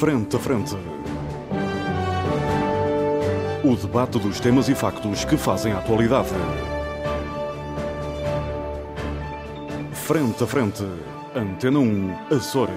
[0.00, 0.74] Frente a Frente.
[3.62, 6.30] O debate dos temas e factos que fazem a atualidade.
[9.92, 10.84] Frente a Frente.
[11.36, 12.74] Antena 1, Açores.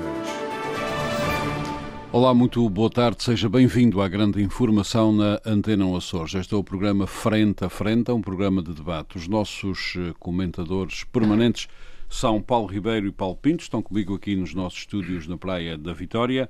[2.12, 6.35] Olá, muito boa tarde, seja bem-vindo à grande informação na Antena 1 Açores.
[6.35, 9.15] Este é o programa Frente a Frente, é um programa de debate.
[9.15, 11.69] Os nossos eh, comentadores permanentes
[12.10, 15.94] são Paulo Ribeiro e Paulo Pinto, estão comigo aqui nos nossos estúdios na Praia da
[15.94, 16.49] Vitória.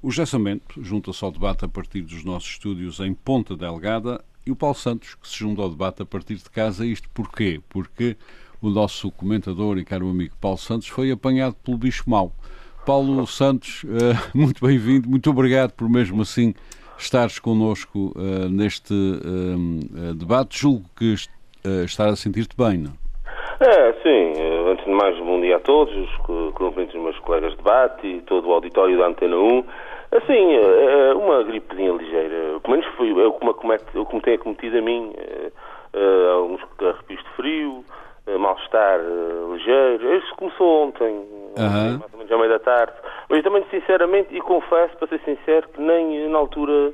[0.00, 4.50] O José Samento junta-se ao debate a partir dos nossos estúdios em Ponta Delgada e
[4.52, 6.86] o Paulo Santos, que se junta ao debate a partir de casa.
[6.86, 7.60] Isto porquê?
[7.68, 8.16] Porque
[8.62, 12.32] o nosso comentador e caro amigo Paulo Santos foi apanhado pelo bicho mau.
[12.86, 16.54] Paulo Santos, eh, muito bem-vindo, muito obrigado por mesmo assim
[16.96, 20.60] estares connosco uh, neste uh, debate.
[20.60, 23.07] Julgo que uh, estar a sentir-te bem, não?
[23.60, 24.32] É, sim.
[24.70, 26.16] Antes de mais, bom dia a todos, os
[26.54, 29.64] cumprimentos dos meus colegas de debate e todo o auditório da Antena 1.
[30.12, 32.60] Assim, é uma gripezinha ligeira.
[32.60, 35.12] Pelo menos foi eu como, acometido a mim.
[36.34, 37.84] Alguns arrepios de frio,
[38.38, 39.00] mal-estar
[39.52, 40.16] ligeiro.
[40.16, 41.26] Isso começou ontem,
[41.58, 41.98] Uhum.
[41.98, 42.92] mais ou menos à meia da tarde.
[43.28, 46.92] Mas também, sinceramente, e confesso, para ser sincero, que nem na altura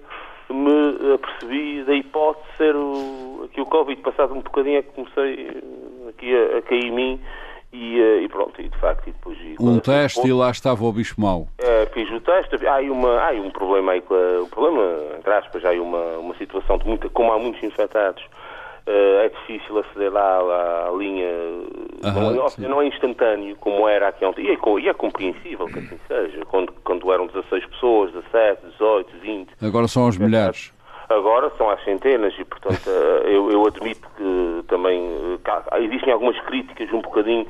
[0.53, 4.01] me apercebi da hipótese de ser o, aqui o Covid.
[4.03, 5.63] Passado um bocadinho é que comecei
[6.09, 7.21] aqui a, a cair em mim
[7.73, 9.09] e, e, pronto, e de facto.
[9.09, 11.49] E depois, e um teste ponto, e lá estava o bicho mau.
[11.59, 12.67] É, fiz o teste.
[12.67, 14.83] Há, uma, há um problema aí, o problema,
[15.19, 18.25] entre aspas, há uma, uma situação de muita, como há muitos infectados.
[18.87, 21.27] Uh, é difícil aceder lá à, à linha,
[22.05, 25.79] Aham, não, não, é instantâneo como era aqui ontem, e é, e é compreensível que
[25.79, 29.51] assim seja, quando, quando eram 16 pessoas, 17, 18, 20.
[29.63, 30.71] Agora são as milhares.
[31.09, 36.39] Agora são às centenas e, portanto, uh, eu, eu, admito que também uh, existem algumas
[36.41, 37.47] críticas um bocadinho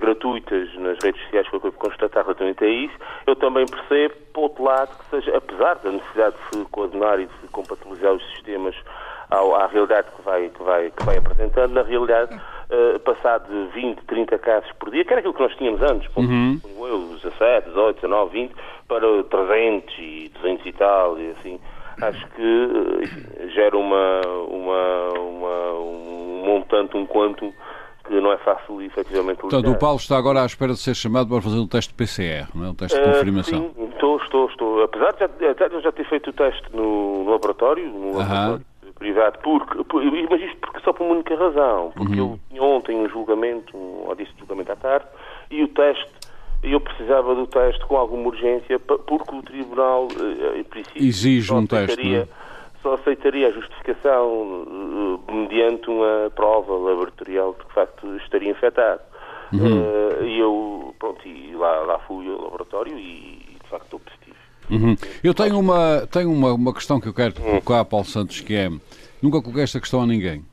[0.00, 2.94] gratuitas nas redes sociais que eu constatar relativamente a isso.
[3.26, 7.26] Eu também percebo, por outro lado, que seja, apesar da necessidade de se coordenar e
[7.26, 8.74] de se compatibilizar os sistemas
[9.30, 13.66] à, à realidade que vai, que, vai, que vai apresentando, na realidade, uh, passar de
[13.74, 16.60] 20, 30 casos por dia, que era aquilo que nós tínhamos antes, Uhum.
[16.78, 18.54] eu, 17, 18, 19, 20,
[18.88, 21.60] para 300 e 200 e tal, e assim,
[22.02, 27.52] acho que uh, gera uma, uma, uma, um montante, um quanto
[28.06, 29.76] que não é fácil efetivamente Portanto, lidar.
[29.76, 32.66] o Paulo está agora à espera de ser chamado para fazer um teste PCR, não
[32.66, 32.68] é?
[32.68, 33.58] Um teste de Uh, confirmação.
[33.74, 34.82] sim, estou, estou, estou.
[34.82, 35.20] Apesar de
[35.58, 38.66] já, de já ter feito o teste no, no laboratório, no laboratório
[39.04, 42.32] privado, porque, por- mas isto porque só por uma única razão, porque Uhum.
[42.32, 45.06] eu tinha ontem um julgamento, um ou disse julgamento à tarde,
[45.50, 46.10] e o teste,
[46.62, 51.56] eu precisava do teste com alguma urgência, porque o Tribunal, eh, em princípio, Exige só
[51.56, 52.26] um teste, é?
[52.82, 54.66] Só aceitaria a justificação
[55.28, 59.00] eh, mediante uma prova laboratorial de que, de facto, estaria infectado.
[59.52, 59.84] Uhum.
[60.20, 64.00] Eh, e eu, pronto, e lá, lá fui ao laboratório e, de facto, estou.
[64.70, 64.96] Uhum.
[65.22, 68.70] Eu tenho uma, tenho uma, uma questão que eu quero colocar, Paulo Santos, que é.
[69.22, 70.44] Nunca coloquei esta questão a ninguém.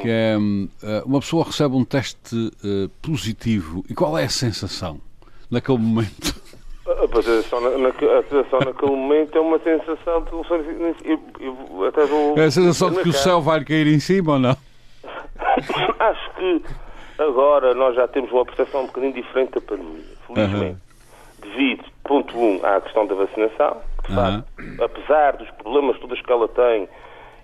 [0.00, 0.36] Que é.
[0.38, 5.00] hum, eh, Uma pessoa recebe um teste eh, positivo e qual é a sensação
[5.50, 6.34] naquele momento?
[6.86, 11.08] A sensação, na, na, a sensação naquele momento é uma sensação de.
[11.08, 12.36] Eu, eu até vou.
[12.36, 14.50] É a sensação de que o céu vai cair em cima ou não?
[15.98, 16.62] Acho que
[17.18, 20.78] agora nós já temos uma percepção um bocadinho diferente da pandemia, felizmente.
[21.44, 24.44] Devido, ponto um, à questão da vacinação, que, de facto,
[24.82, 26.88] apesar dos problemas todos que ela tem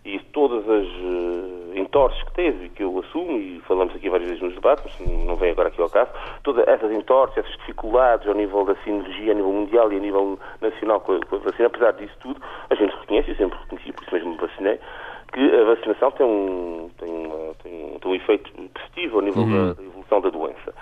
[0.04, 4.28] e todas as uh, entorces que teve, e que eu assumo, e falamos aqui várias
[4.28, 6.10] vezes nos debates, mas não vem agora aqui ao caso,
[6.42, 10.38] todas essas entorces, essas dificuldades ao nível da sinergia, a nível mundial e a nível
[10.60, 12.40] nacional com a, com a vacina, apesar disso tudo,
[12.70, 14.80] a gente reconhece, eu sempre reconheci, por isso mesmo me vacinei,
[15.32, 19.44] que a vacinação tem um, tem uma, tem um, tem um efeito positivo ao nível
[19.44, 20.74] da, da evolução da doença.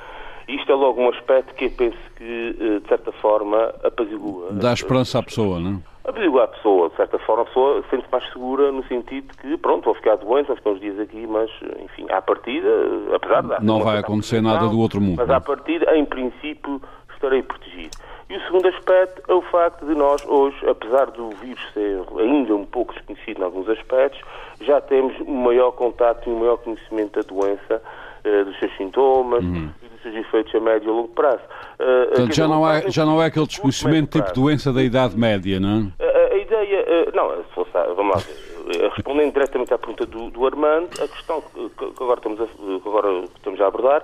[0.49, 4.49] Isto é logo um aspecto que eu penso que, eh, de certa forma, apazigua.
[4.53, 6.09] Dá esperança à pessoa, não é?
[6.09, 9.57] Apazigua a pessoa, de certa forma, a pessoa sente-se mais segura no sentido de que,
[9.59, 11.51] pronto, vou ficar doente, vou ficar uns dias aqui, mas,
[11.85, 12.69] enfim, à partida,
[13.15, 13.65] apesar de...
[13.65, 15.37] Não vai acontecer nada do outro mundo, Mas não é?
[15.37, 16.81] à partida, em princípio,
[17.13, 17.95] estarei protegido.
[18.31, 22.55] E o segundo aspecto é o facto de nós, hoje, apesar do vírus ser ainda
[22.55, 24.21] um pouco desconhecido em alguns aspectos,
[24.63, 27.83] já temos um maior contato e um maior conhecimento da doença,
[28.25, 29.78] eh, dos seus sintomas e
[30.13, 31.41] seus efeitos a médio e longo prazo.
[31.79, 32.07] Eh, Uhum.
[32.09, 35.93] Portanto, já não, é, já não é aquele desconhecimento tipo doença da Idade Média, não
[36.01, 36.05] é?
[36.05, 39.79] A, a ideia, eh, não, se fosse, a- vamos lá ver, eh, respondendo diretamente à
[39.79, 43.67] pergunta do, do Armando, a questão que, que agora estamos a, que agora estamos a
[43.67, 44.03] abordar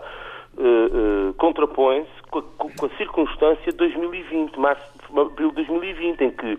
[0.57, 2.43] eh, eh, contrapõe-se com, a-
[2.79, 4.83] com a circunstância de 2020, março,
[5.19, 6.59] abril de 2020, em que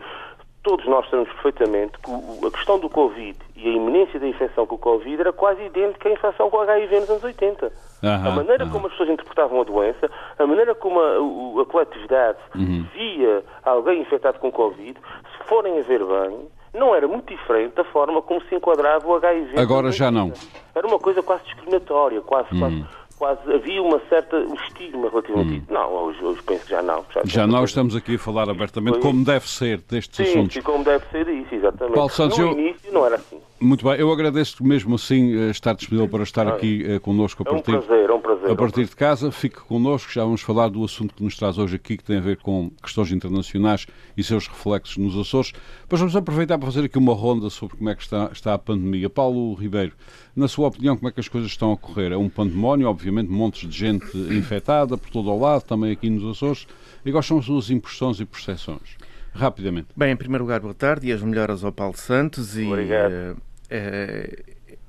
[0.66, 4.74] todos nós sabemos perfeitamente que a questão do Covid e a iminência da infecção com
[4.76, 7.72] o Covid era quase idêntica à infecção com o HIV nos anos 80.
[8.04, 8.74] Aham, a maneira aham.
[8.74, 10.10] como as pessoas interpretavam a doença,
[10.40, 12.84] a maneira como a, a coletividade Uhum.
[12.96, 15.00] via alguém infectado com Covid,
[15.38, 19.16] se forem a ver bem, não era muito diferente da forma como se enquadrava o
[19.16, 19.60] HIV.
[19.60, 20.26] Agora já não.
[20.30, 20.40] 80.
[20.74, 22.86] Era uma coisa quase discriminatória, quase, quase,
[23.18, 25.74] quase havia uma certa um estigma relativamente isso.
[25.74, 27.00] Não, hoje, hoje penso que já não.
[27.00, 27.06] Hum.
[27.26, 29.02] Já nós coisa- estamos aqui a falar abertamente Foi.
[29.02, 30.54] como deve ser destes Sim, assuntos.
[30.54, 31.96] sim, como deve ser isso, exatamente.
[31.96, 33.40] Paulo Santos, no eu- início não era assim.
[33.58, 37.50] Muito bem, eu agradeço mesmo assim eh, estar disponível para estar aqui eh, connosco a
[37.50, 38.52] É um partir, prazer, é um prazer.
[38.52, 39.32] a partir de casa.
[39.32, 42.22] Fique connosco, já vamos falar do assunto que nos traz hoje aqui, que tem a
[42.22, 43.88] ver com questões internacionais
[44.18, 45.54] e seus reflexos nos Açores.
[45.90, 48.58] Mas vamos aproveitar para fazer aqui uma ronda sobre como é que está, está a
[48.58, 49.10] pandemia.
[49.10, 49.94] Paulo Ribeiro,
[50.36, 52.12] na sua opinião, como é que as coisas estão a correr?
[52.12, 56.30] É um pandemónio, obviamente, montes de gente infectada por todo o lado, também aqui nos
[56.30, 56.68] Açores.
[57.06, 58.98] E quais são as suas impressões e percepções?
[59.36, 59.88] Rapidamente.
[59.96, 62.58] Bem, em primeiro lugar, boa tarde e as melhoras ao Paulo Santos.
[62.58, 63.12] E, Obrigado.
[63.12, 63.36] eh,
[63.70, 64.44] eh,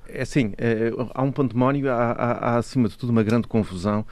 [0.09, 4.07] é assim, eh, há um pandemónio, há, há, há acima de tudo uma grande confusão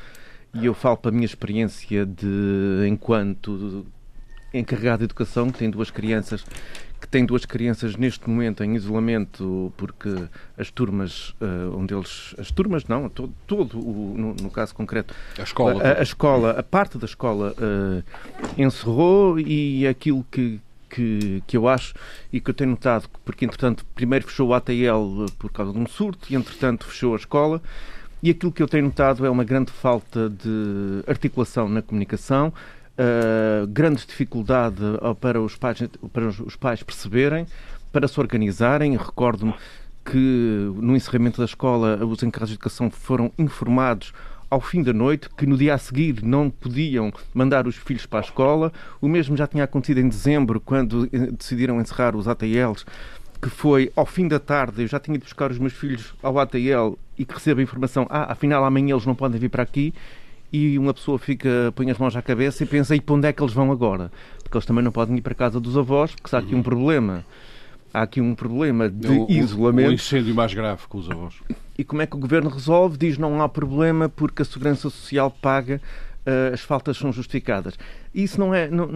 [0.53, 3.87] e eu falo para a minha experiência de enquanto
[4.53, 6.45] encarregado de educação, que tem duas crianças,
[7.05, 10.09] que tem duas crianças neste momento em isolamento porque
[10.57, 15.15] as turmas, eh, onde eles, as turmas não, todo, todo o, no, no caso concreto,
[15.39, 15.83] A escola.
[15.83, 18.03] a, a escola, a parte da escola eh,
[18.57, 20.59] encerrou e aquilo que,
[20.89, 21.93] que, que eu acho
[22.33, 25.87] e que eu tenho notado, porque entretanto primeiro fechou o ATL por causa de um
[25.87, 27.61] surto e entretanto fechou a escola
[28.23, 32.51] e aquilo que eu tenho notado é uma grande falta de articulação na comunicação,
[32.97, 35.79] eh, grande dificuldade ah, para os pais,
[36.13, 37.47] para os pais perceberem,
[37.93, 38.97] para se organizarem.
[38.97, 39.55] Recordo-me
[40.05, 44.13] que no encerramento da escola os encarregados de educação foram informados
[44.51, 48.21] ao fim da noite que no dia a seguir não podiam mandar os filhos para
[48.21, 48.73] a escola.
[49.01, 52.85] O mesmo já tinha acontecido em dezembro, quando eh, decidiram encerrar os ATLs,
[53.43, 56.39] que foi ao fim da tarde, eu já tinha de buscar os meus filhos ao
[56.39, 59.93] ATL e que recebo a informação, ah, afinal amanhã eles não podem vir para aqui,
[60.57, 63.33] e uma pessoa fica, põe as mãos à cabeça e pensa, e para onde é
[63.33, 64.13] que eles vão agora?
[64.43, 66.55] Porque eles também não podem ir para a casa dos avós, porque se há aqui
[66.55, 67.25] um problema.
[67.93, 69.91] Há aqui um problema de O- o- isolamento.
[69.91, 71.35] O incêndio mais grave com os avós.
[71.79, 72.97] E como é que o governo resolve?
[72.99, 75.81] Diz não há problema porque a Segurança Social paga,
[76.27, 77.77] eh, as faltas são justificadas.
[78.15, 78.69] Isso não é.
[78.69, 78.89] não-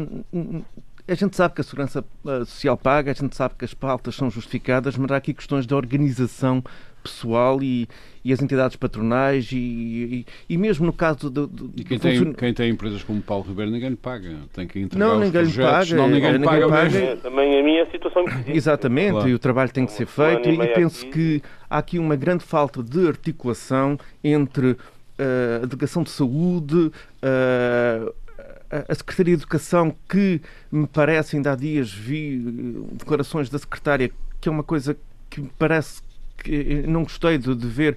[1.07, 4.15] a gente sabe que a Segurança eh, Social paga, a gente sabe que as faltas
[4.17, 6.63] são justificadas, mas há aqui questões de organização
[7.03, 7.89] pessoal e,
[8.25, 12.03] e as entidades patronais e, e, e mesmo no caso do, do, E quem do
[12.03, 14.37] tem, funcion- quem tem empresas como Paulo Ribeiro, ninguém lhe paga.
[14.53, 16.99] Tem que entregar Não, os ninguém lhe paga, senão ninguém lhe ninguém paga paga.
[16.99, 19.29] É, também a minha situação me Exatamente, Claro.
[19.29, 21.13] e o trabalho tem que ser feito e penso aqui.
[21.13, 24.77] que há aqui uma grande falta de articulação entre
[25.19, 26.91] eh, a Delegação de Saúde,
[27.23, 28.13] eh,
[28.89, 30.41] a Secretaria de Educação, que
[30.71, 34.11] me parece, ainda há dias vi eh, declarações da Secretária,
[34.41, 34.97] que é uma coisa
[35.31, 36.03] que me parece
[36.43, 37.97] que eu não gostei de, de ver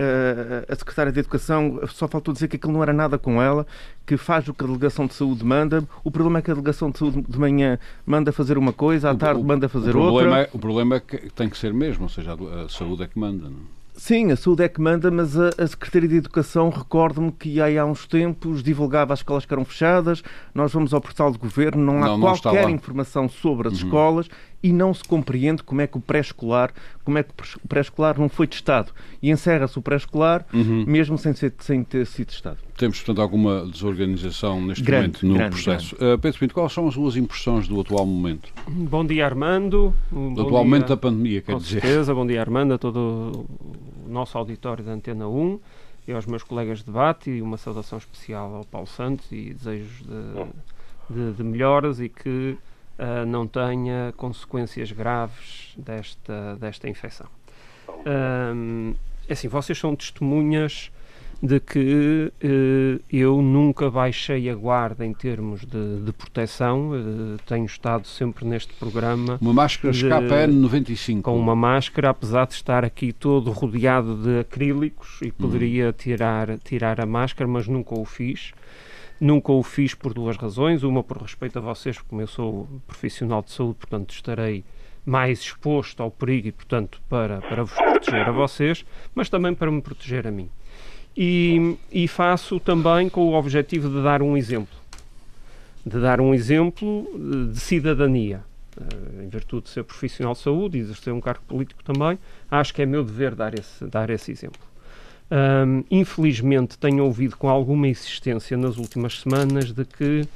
[0.00, 3.66] eh, a Secretária de Educação, só faltou dizer que aquilo não era nada com ela,
[4.06, 5.82] que faz o que a Delegação de Saúde manda.
[6.04, 9.14] O problema é que a Delegação de Saúde de manhã manda fazer uma coisa, à
[9.16, 10.42] tarde manda fazer o outra.
[10.42, 13.18] É, o problema é que tem que ser mesmo, ou seja, a, saúde é que
[13.18, 13.48] manda.
[13.48, 13.78] Não?
[13.96, 17.84] Sim, a saúde é que manda, mas a, a Secretaria de Educação, recordo-me que há
[17.84, 20.22] uns tempos divulgava as escolas que eram fechadas,
[20.54, 24.28] nós vamos ao portal do Governo, não há Não, não qualquer informação sobre as escolas
[24.60, 26.72] e não se compreende como é que o pré-escolar,
[27.04, 27.30] como é que
[27.62, 28.90] o pré-escolar não foi testado.
[29.22, 32.58] E encerra-se o pré-escolar, mesmo sem, ser, sem ter sido testado.
[32.76, 35.94] Temos, portanto, alguma desorganização neste Grande, momento no grande, processo.
[35.96, 38.52] Uh, Pedro Pinto, quais são as suas impressões do atual momento?
[38.68, 39.94] Bom dia, Armando.
[40.12, 41.80] Um Do bom atual momento dia, da pandemia, quer Com dizer.
[41.80, 42.14] certeza.
[42.14, 43.46] Bom dia, Armando, a todo
[44.06, 45.60] o nosso auditório da Antena 1
[46.08, 50.02] e aos meus colegas de debate e uma saudação especial ao Paulo Santos e desejos
[50.02, 52.56] de, de- de melhoras e que
[52.98, 57.26] ah, não tenha consequências graves desta, desta infecção.
[58.04, 58.94] Ahm,
[59.28, 60.90] é assim, vocês são testemunhas
[61.40, 67.64] de que eh, eu nunca baixei a guarda em termos de, de proteção, eh, tenho
[67.64, 71.22] estado sempre neste programa Uma máscara de- SKPN 95.
[71.30, 77.00] com uma máscara, apesar de estar aqui todo rodeado de acrílicos e poderia tirar, tirar
[77.00, 78.52] a máscara, mas nunca o fiz.
[79.20, 80.82] Nunca o fiz por duas razões.
[80.82, 84.64] Uma, por respeito a vocês, porque eu sou profissional de saúde, portanto estarei
[85.04, 88.84] mais exposto ao perigo e, portanto, para, para vos proteger a vocês,
[89.14, 90.50] mas também para me proteger a mim.
[91.16, 94.76] E, e faço também com o objetivo de dar um exemplo.
[95.84, 97.08] De dar um exemplo
[97.52, 98.44] de cidadania.
[98.78, 102.72] Eh, em virtude de ser profissional de saúde e exercer um cargo político também, acho
[102.72, 104.60] que é meu dever dar esse, dar esse exemplo.
[105.30, 110.26] Ahm, infelizmente, tenho ouvido com alguma insistência nas últimas semanas de que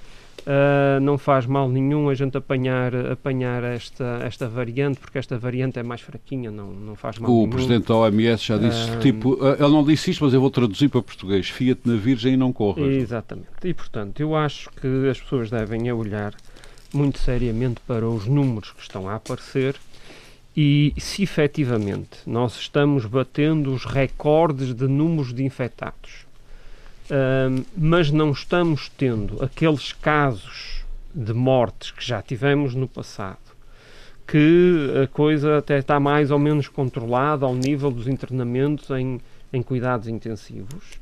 [0.45, 5.79] Uh, não faz mal nenhum a gente apanhar, apanhar esta, esta variante, porque esta variante
[5.79, 7.51] é mais fraquinha, não, não faz mal O nenhum.
[7.51, 10.89] Presidente da OMS já disse, uh, tipo, ele não disse isto, mas eu vou traduzir
[10.89, 12.93] para português, fia-te na virgem e não corras.
[12.93, 13.47] Exatamente.
[13.63, 16.35] E, portanto, eu acho que as pessoas devem olhar
[16.93, 19.77] muito seriamente para os números que estão a aparecer
[20.57, 26.27] e se efetivamente nós estamos batendo os recordes de números de infectados
[27.77, 33.39] mas não estamos tendo aqueles casos de mortes que já tivemos no passado,
[34.27, 39.21] que a coisa até está mais ou menos controlada ao nível dos internamentos em,
[39.53, 40.99] em cuidados intensivos.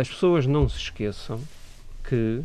[0.00, 1.40] As pessoas não se esqueçam
[2.08, 2.42] que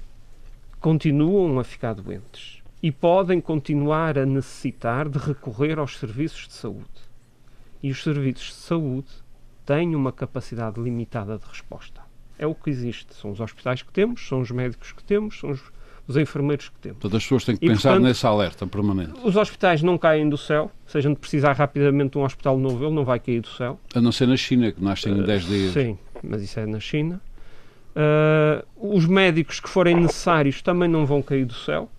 [0.79, 7.11] continuam a ficar doentes e podem continuar a necessitar de recorrer aos serviços de saúde.
[7.81, 9.09] E os serviços de saúde
[9.65, 12.01] têm uma capacidade limitada de resposta
[12.41, 13.13] é o que existe.
[13.13, 15.61] São os hospitais que temos, são os médicos que temos, são os,
[16.07, 16.97] os enfermeiros que temos.
[16.99, 19.13] Todas as pessoas têm que e, pensar portanto, nesse alerta permanente.
[19.23, 20.71] Os hospitais não caem do céu.
[20.87, 23.79] Se a gente precisar rapidamente de um hospital novo, ele não vai cair do céu.
[23.93, 25.73] A não ser na China, que nascem em 10 uh, dias.
[25.73, 27.21] Sim, mas isso é na China.
[27.95, 31.89] Uh, os médicos que forem necessários também não vão cair do céu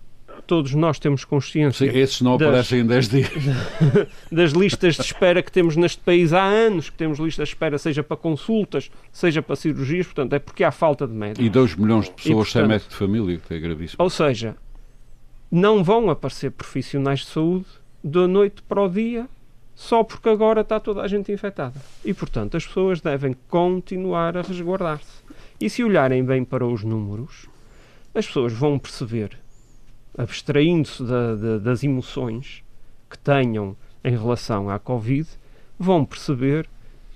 [0.45, 1.91] todos nós temos consciência.
[1.91, 3.29] Sim, esses não das, aparecem em 10 dias.
[4.31, 7.77] Das listas de espera que temos neste país há anos, que temos listas de espera,
[7.77, 11.45] seja para consultas, seja para cirurgias, portanto, é porque há falta de médicos.
[11.45, 14.03] E 2 milhões de pessoas portanto, sem médico de família, que é gravíssimo.
[14.03, 14.55] Ou seja,
[15.51, 17.65] não vão aparecer profissionais de saúde
[18.03, 19.27] da noite para o dia
[19.75, 21.79] só porque agora está toda a gente infectada.
[22.03, 25.23] E, portanto, as pessoas devem continuar a resguardar-se.
[25.59, 27.47] E se olharem bem para os números,
[28.13, 29.42] as pessoas vão perceber
[30.17, 32.63] abstraindo-se da, da, das emoções
[33.09, 35.27] que tenham em relação à Covid,
[35.77, 36.67] vão perceber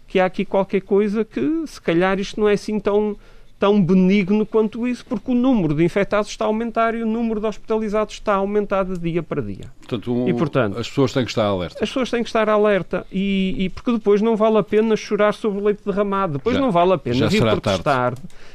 [0.08, 3.18] que há aqui qualquer coisa que, se calhar, isto não é assim tão,
[3.60, 7.42] tão benigno quanto isso, porque o número de infectados está a aumentar e o número
[7.42, 9.66] de hospitalizados está a aumentar de dia para dia.
[9.80, 11.84] Portanto, um, e, portanto as pessoas têm que estar alerta.
[11.84, 15.34] As pessoas têm que estar alerta e, e porque depois não vale a pena chorar
[15.34, 18.13] sobre o leite derramado, depois já, não vale a pena vir protestar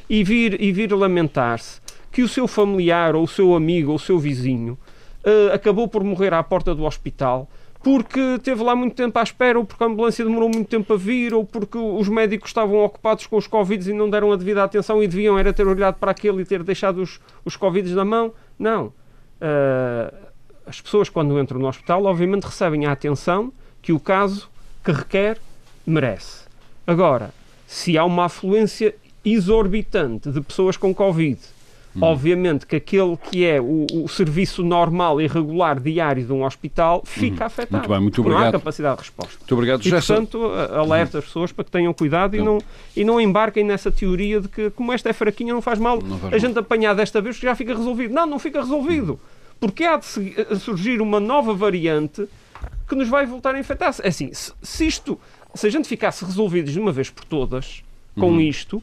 [0.09, 1.82] e vir, e vir lamentar-se
[2.13, 4.79] que o seu familiar, ou o seu amigo, ou o seu vizinho
[5.25, 7.49] uh, acabou por morrer à porta do hospital
[7.83, 10.97] porque teve lá muito tempo à espera, ou porque a ambulância demorou muito tempo a
[10.97, 14.63] vir, ou porque os médicos estavam ocupados com os Covid e não deram a devida
[14.63, 18.05] atenção e deviam era ter olhado para aquele e ter deixado os, os Covid na
[18.05, 18.33] mão.
[18.57, 18.87] Não.
[18.87, 20.15] Uh,
[20.65, 24.49] as pessoas, quando entram no hospital, obviamente recebem a atenção que o caso
[24.85, 25.39] que requer
[25.85, 26.45] merece.
[26.87, 27.35] Agora,
[27.67, 31.41] se há uma afluência exorbitante de pessoas com Covid.
[32.01, 37.03] Obviamente que aquele que é o, o, serviço normal e regular diário de um hospital
[37.05, 37.47] fica hum.
[37.47, 37.77] afetado.
[37.77, 38.41] Muito bem, muito obrigado.
[38.41, 39.37] Não há capacidade de resposta.
[39.39, 40.43] Muito obrigado, E, portanto,
[40.75, 42.45] alerta as pessoas para que tenham cuidado então.
[42.45, 42.63] e, não,
[42.97, 46.19] e não embarquem nessa teoria de que, como esta é fraquinha, não faz mal não
[46.19, 46.41] faz a mal.
[46.41, 48.15] gente apanhar desta vez que já fica resolvido.
[48.15, 49.21] Não, não fica resolvido.
[49.61, 50.07] Porque há de
[50.59, 52.27] surgir uma nova variante
[52.89, 53.95] que nos vai voltar a infectar.
[54.03, 55.21] É assim, se, se isto,
[55.55, 57.83] se a gente ficasse resolvidos de uma vez por todas
[58.19, 58.41] com uhum.
[58.41, 58.83] isto,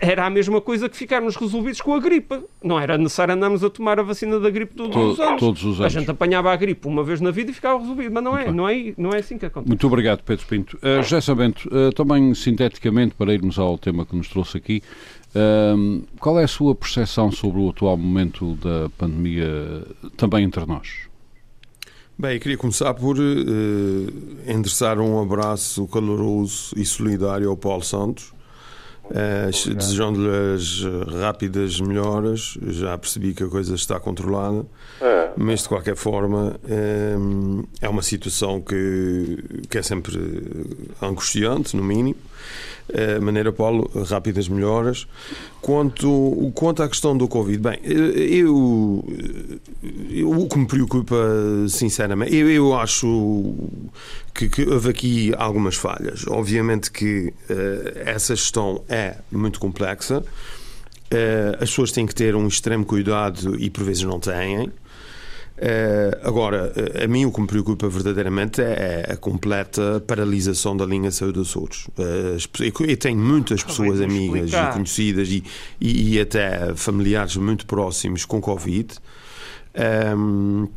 [0.00, 2.40] era a mesma coisa que ficarmos resolvidos com a gripe.
[2.62, 5.40] Não era necessário andarmos a tomar a vacina da gripe todos, Todo, os, anos.
[5.40, 5.96] todos os anos.
[5.96, 8.50] A gente apanhava a gripe uma vez na vida e ficava resolvido, mas não é,
[8.50, 9.68] não é, não é assim que acontece.
[9.68, 10.78] Muito obrigado, Pedro Pinto.
[10.78, 14.82] Uh, José Sabento, uh, também sinteticamente, para irmos ao tema que nos trouxe aqui,
[15.34, 19.84] uh, qual é a sua percepção sobre o atual momento da pandemia
[20.16, 21.06] também entre nós?
[22.18, 28.32] Bem, queria começar por uh, endereçar um abraço caloroso e solidário ao Paulo Santos,
[29.10, 30.82] Uh, Desejando-lhe as
[31.20, 34.66] rápidas melhoras, já percebi que a coisa está controlada,
[35.00, 35.30] é.
[35.36, 37.14] mas de qualquer forma é,
[37.80, 40.18] é uma situação que, que é sempre
[41.00, 42.16] angustiante, no mínimo.
[42.88, 45.08] Uh, maneira, Paulo, rápidas melhoras.
[45.60, 49.04] Quanto, quanto à questão do Covid, bem, eu,
[50.08, 51.16] eu o que me preocupa,
[51.68, 53.54] sinceramente, eu, eu acho
[54.32, 56.26] que, que, houve aqui algumas falhas.
[56.28, 60.20] Obviamente que uh, essa gestão é muito complexa.
[60.20, 64.70] Uh, as pessoas têm que ter um extremo cuidado e por vezes não têm.
[65.56, 70.84] Uh, agora, uh, a mim o que me preocupa verdadeiramente é a completa paralisação da
[70.84, 71.86] linha Saúde Açores.
[71.96, 72.36] Uh,
[72.86, 75.42] eu tenho muitas pessoas amigas e conhecidas e,
[75.80, 78.94] e, e, até familiares muito próximos com Covid.
[79.74, 80.68] Um, ehm,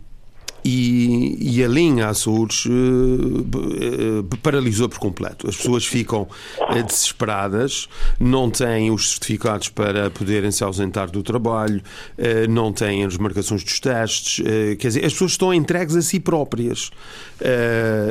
[0.64, 5.48] e, e, a linha Açores uh, uh, paralisou por completo.
[5.48, 6.28] As pessoas ficam
[6.60, 7.88] uh, desesperadas,
[8.20, 11.82] não têm os certificados para poderem se ausentar do trabalho,
[12.50, 14.44] não têm as marcações dos testes,
[14.78, 16.92] quer dizer, as pessoas estão entregues a si próprias.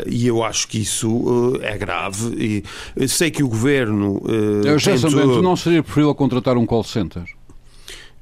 [0.06, 2.64] e eu acho que isso é grave.
[2.96, 4.22] E sei que o governo.
[4.64, 5.42] eu tentou...
[5.42, 7.24] não seria preferível contratar um call center?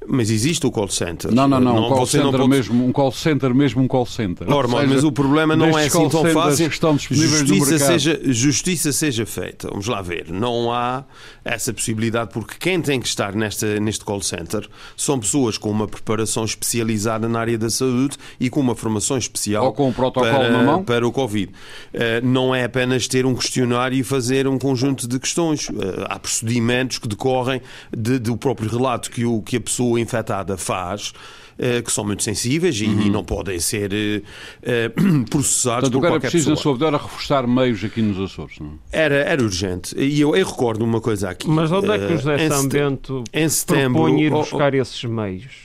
[0.07, 1.33] Mas existe o call center.
[1.33, 1.75] Não, não, não.
[1.75, 2.47] não um, call center pode...
[2.47, 4.47] mesmo, um call center mesmo um call center.
[4.47, 6.67] Normal, seja, mas o problema não é assim tão fácil.
[6.67, 9.67] Estão disponíveis justiça, seja, justiça seja feita.
[9.69, 10.31] Vamos lá ver.
[10.31, 11.03] Não há
[11.43, 15.87] essa possibilidade, porque quem tem que estar nesta, neste call center são pessoas com uma
[15.87, 20.31] preparação especializada na área da saúde e com uma formação especial Ou com um protocolo
[20.31, 20.83] para, na mão.
[20.83, 21.51] para o Covid.
[21.93, 25.69] Uh, não é apenas ter um questionário e fazer um conjunto de questões.
[25.69, 27.61] Uh, há procedimentos que decorrem
[27.95, 31.13] de, do próprio relato que, o, que a pessoa infectada faz
[31.59, 33.01] eh, que são muito sensíveis uhum.
[33.01, 36.55] e, não podem ser uh, processados Portanto, por era preciso, pessoa.
[36.55, 38.77] na sua vida, era reforçar meios aqui nos Açores, não?
[38.91, 39.01] É?
[39.01, 39.97] Era, era urgente.
[39.97, 41.49] E eu, eu recordo uma coisa aqui.
[41.49, 45.03] Mas onde é que o José Sambento em setembro, propõe ir buscar oh, oh, esses
[45.03, 45.55] meios?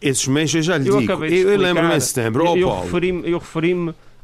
[0.00, 1.12] Esses meios eu já lhe eu digo.
[1.12, 2.46] Eu, eu lembro-me em setembro.
[2.46, 3.74] Eu, oh, eu referi-me referi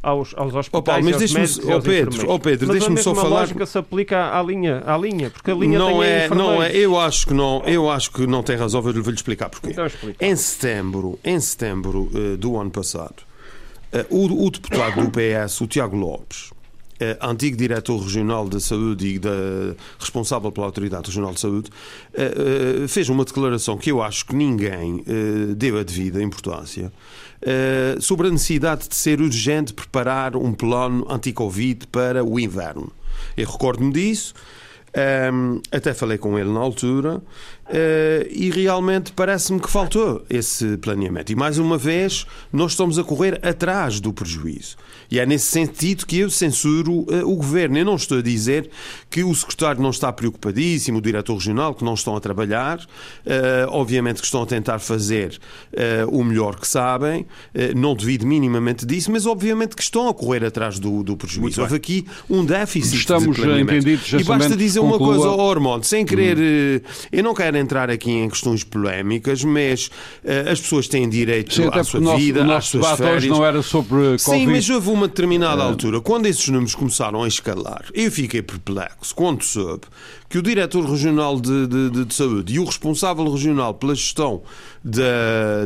[0.02, 3.26] aos, aos hospitais, oh, Paulo, mas deixe-me, oh, Pedro, oh, Pedro, deixe-me só falar.
[3.26, 6.62] a lógica se aplica à linha, à linha, porque a linha não tem é, não
[6.62, 6.76] é.
[6.76, 8.80] Eu acho que não, eu acho que não tem razão.
[8.80, 9.70] Eu vou-lhe explicar porquê.
[9.70, 9.86] Então,
[10.20, 13.22] em setembro, em setembro uh, do ano passado,
[13.92, 16.50] uh, o, o, deputado do PS, o Tiago Lopes,
[17.20, 19.30] antigo diretor regional de saúde e da,
[19.98, 21.70] responsável pela Autoridade Regional de Saúde,
[22.14, 25.04] uh, uh, fez uma declaração que eu acho que ninguém
[25.56, 26.92] deu a devida importância,
[28.00, 32.90] sobre a necessidade de ser urgente preparar um plano anti-Covid para o inverno.
[33.36, 34.34] Eu recordo-me disso.
[35.32, 37.22] Um, até falei com ele na altura
[37.68, 41.32] uh, e realmente parece-me que faltou esse planeamento.
[41.32, 44.76] E mais uma vez, nós estamos a correr atrás do prejuízo.
[45.10, 47.78] E é nesse sentido que eu censuro uh, o governo.
[47.78, 48.70] Eu não estou a dizer
[49.08, 52.78] que o secretário não está preocupadíssimo, o diretor regional, que não estão a trabalhar.
[52.78, 55.38] Uh, obviamente que estão a tentar fazer
[56.10, 57.26] o melhor que sabem.
[57.76, 61.60] não devido minimamente disso, mas obviamente que estão a correr atrás do, do prejuízo.
[61.60, 63.74] Houve aqui um déficit Estamos de planeamento.
[63.74, 64.12] entendidos.
[64.12, 64.98] E basta dizer conclua...
[64.98, 66.36] uma coisa, oh, Ormond, sem querer.
[66.38, 66.80] Hum.
[67.12, 69.90] Eu não quero entrar aqui em questões polémicas, mas
[70.50, 73.24] as pessoas têm direito Sim, à sua nosso, vida, às suas férias.
[73.24, 74.22] não era sobre Covid.
[74.22, 75.66] Sim, mas houve uma determinada é.
[75.66, 79.82] altura, quando esses números começaram a escalar, eu fiquei perplexo quando soube
[80.28, 84.42] que o diretor regional de, de, de saúde e o responsável regional pela gestão
[84.84, 85.02] de,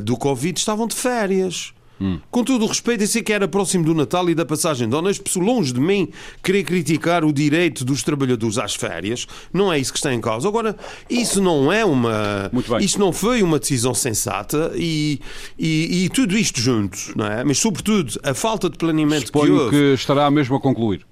[0.02, 1.72] do Covid estavam de férias.
[2.02, 2.18] Hum.
[2.32, 4.94] Com todo o respeito, eu sei que era próximo do Natal e da passagem de
[4.96, 6.08] Onas, longe de mim
[6.42, 9.24] querer criticar o direito dos trabalhadores às férias.
[9.52, 10.48] Não é isso que está em causa.
[10.48, 10.76] Agora,
[11.08, 12.50] isso não é uma.
[12.80, 15.20] Isso não foi uma decisão sensata e,
[15.56, 17.44] e, e, tudo isto junto, não é?
[17.44, 19.70] Mas, sobretudo, a falta de planeamento Suponho que houve.
[19.70, 21.06] que estará mesmo a concluir.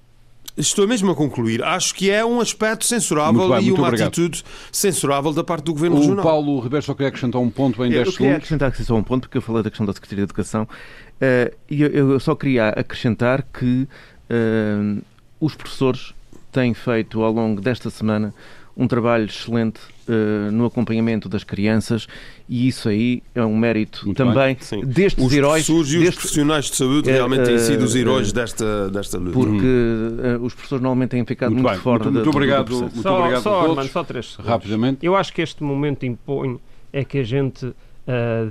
[0.57, 1.63] Estou mesmo a concluir.
[1.63, 4.07] Acho que é um aspecto censurável bem, e uma obrigado.
[4.07, 6.19] atitude censurável da parte do Governo o Regional.
[6.19, 8.13] O Paulo Ribeiro só queria acrescentar um ponto em 10 segundos.
[8.13, 10.29] Eu queria acrescentar aqui só um ponto, porque eu falei da questão da Secretaria de
[10.29, 10.63] Educação.
[10.63, 13.87] Uh, e eu, só queria acrescentar que
[14.29, 15.01] uh,
[15.39, 16.13] os professores
[16.51, 18.33] têm feito ao longo desta semana
[18.75, 19.79] um trabalho excelente
[20.11, 22.07] uh, no acompanhamento das crianças
[22.47, 25.69] e isso aí é um mérito Muito também destes os heróis.
[25.69, 29.17] Os e os profissionais de saúde uh, realmente têm sido os heróis uh, desta, desta
[29.17, 29.31] luta.
[29.31, 32.79] Porque uh, os professores normalmente têm ficado muito, muito fora muito, muito da, obrigado, do
[32.81, 34.51] Muito só, obrigado só, Armando, só três segundos.
[34.51, 35.05] Rapidamente.
[35.05, 36.59] Eu acho que este momento impõe
[36.91, 37.75] é que a gente uh,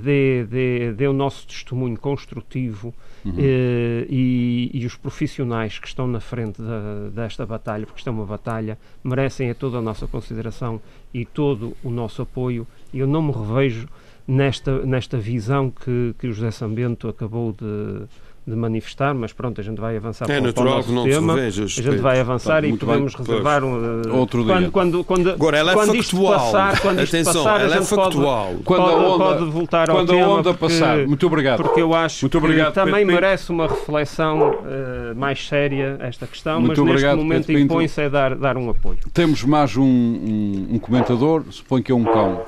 [0.03, 2.93] dê, dê, dê o nosso testemunho construtivo
[3.25, 3.31] uhum.
[3.31, 8.11] uh, e, e, os profissionais que estão na frente da, desta batalha, porque isto é
[8.11, 10.81] uma batalha, merecem toda a nossa consideração
[11.13, 12.67] e todo o nosso apoio.
[12.93, 13.87] E eu não me revejo
[14.27, 18.07] nesta, nesta visão que, que o José Sambento acabou de
[18.45, 21.35] de manifestar, mas pronto, a gente vai avançar é para, natural para o nosso tema.
[21.35, 24.71] Reveja, a gente vai avançar e podemos bem, reservar um, uh, outro quando, dia.
[24.71, 26.33] Quando, quando, Agora, ela é quando factual.
[26.33, 28.47] Passar, quando isto Atenção, passar, ela a é factual.
[28.47, 31.07] Pode, quando pode, a onda, pode voltar quando ao a tema onda porque, passar.
[31.07, 31.61] Muito obrigado.
[31.61, 36.25] Porque eu acho Muito obrigado, que também Pedro merece uma reflexão uh, mais séria esta
[36.25, 38.97] questão, Muito mas obrigado, neste momento impõe-se a dar, dar um apoio.
[39.13, 42.41] Temos mais um, um, um comentador, suponho que é um cão,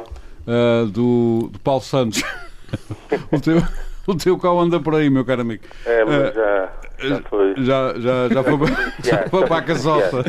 [0.47, 2.23] uh, do, do Paulo Santos.
[3.32, 3.62] o teu...
[4.07, 5.63] O teu cão anda por aí, meu caro amigo.
[5.85, 6.71] É, mas uh, já,
[7.07, 7.53] já foi.
[7.57, 8.67] Já, já, já foi,
[9.03, 10.25] já, foi para a casota.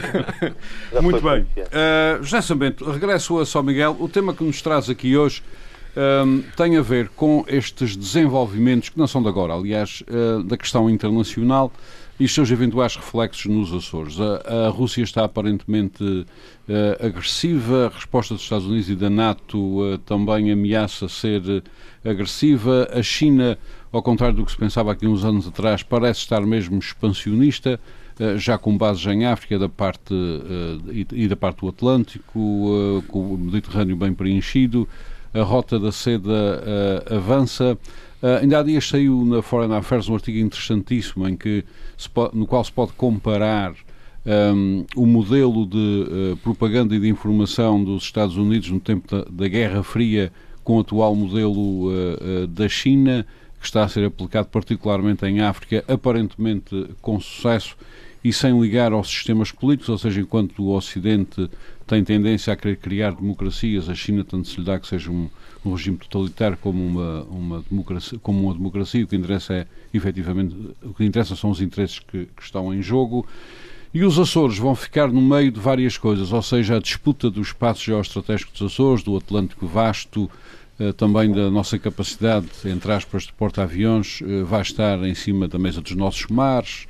[1.03, 1.43] Muito bem.
[1.43, 3.97] Uh, José Sambento, regresso a São Miguel.
[3.99, 5.43] O tema que nos traz aqui hoje
[5.97, 10.57] um, tem a ver com estes desenvolvimentos, que não são de agora, aliás, uh, da
[10.57, 11.73] questão internacional
[12.19, 14.19] e seus eventuais reflexos nos Açores.
[14.21, 19.59] A, a Rússia está aparentemente uh, agressiva, a resposta dos Estados Unidos e da NATO
[19.59, 22.89] uh, também ameaça ser uh, agressiva.
[22.93, 23.59] A China,
[23.91, 27.81] ao contrário do que se pensava aqui uns anos atrás, parece estar mesmo expansionista.
[28.37, 30.15] Já com bases em África da parte,
[31.11, 34.89] e da parte do Atlântico, com o Mediterrâneo bem preenchido,
[35.35, 37.77] a rota da seda avança.
[38.25, 41.63] Uh, ainda há dias saiu na Foreign Affairs um artigo interessantíssimo em que
[42.15, 43.75] pode, no qual se pode comparar
[44.55, 45.77] um, o modelo de
[46.33, 50.33] uh, propaganda e de informação dos Estados Unidos no tempo da, da Guerra Fria
[50.63, 53.27] com o atual modelo uh, da China,
[53.61, 57.77] que está a ser aplicado particularmente em África, aparentemente com sucesso
[58.25, 61.51] e sem ligar aos sistemas políticos, ou seja, enquanto o Ocidente
[61.87, 65.29] tem tendência a querer criar democracias, a China tanto se lhe dá que seja um,
[65.65, 70.55] um regime totalitário como uma, uma democracia, como uma democracia, o que interessa é efetivamente,
[70.83, 73.27] o que interessa são os interesses que, que estão em jogo.
[73.93, 77.41] E os Açores vão ficar no meio de várias coisas, ou seja, a disputa do
[77.41, 80.29] espaço geoestratégico dos Açores, do Atlântico vasto,
[80.79, 85.61] eh, também da nossa capacidade, entre aspas, de porta-aviões, eh, vai estar em cima da
[85.61, 86.89] mesa dos nossos mares,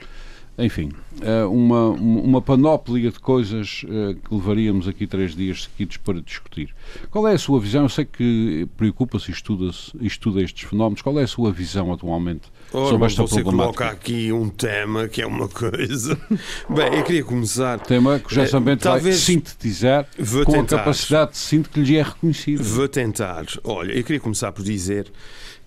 [0.56, 0.90] enfim,
[1.20, 6.72] eh, uma, uma panóplia de coisas eh, que levaríamos aqui três dias seguidos para discutir.
[7.10, 7.82] Qual é a sua visão?
[7.82, 11.02] Eu sei que preocupa-se e estuda, estuda estes fenómenos.
[11.02, 13.84] Qual é a sua visão atualmente Ora, sobre esta você problemática?
[13.84, 16.16] coloca aqui um tema que é uma coisa...
[16.70, 17.80] Bem, eu queria começar...
[17.80, 20.76] Tema que já é, talvez vai sintetizar com tentar.
[20.76, 22.62] a capacidade de síntese que lhe é reconhecida.
[22.62, 23.44] Vou tentar.
[23.64, 25.10] Olha, eu queria começar por dizer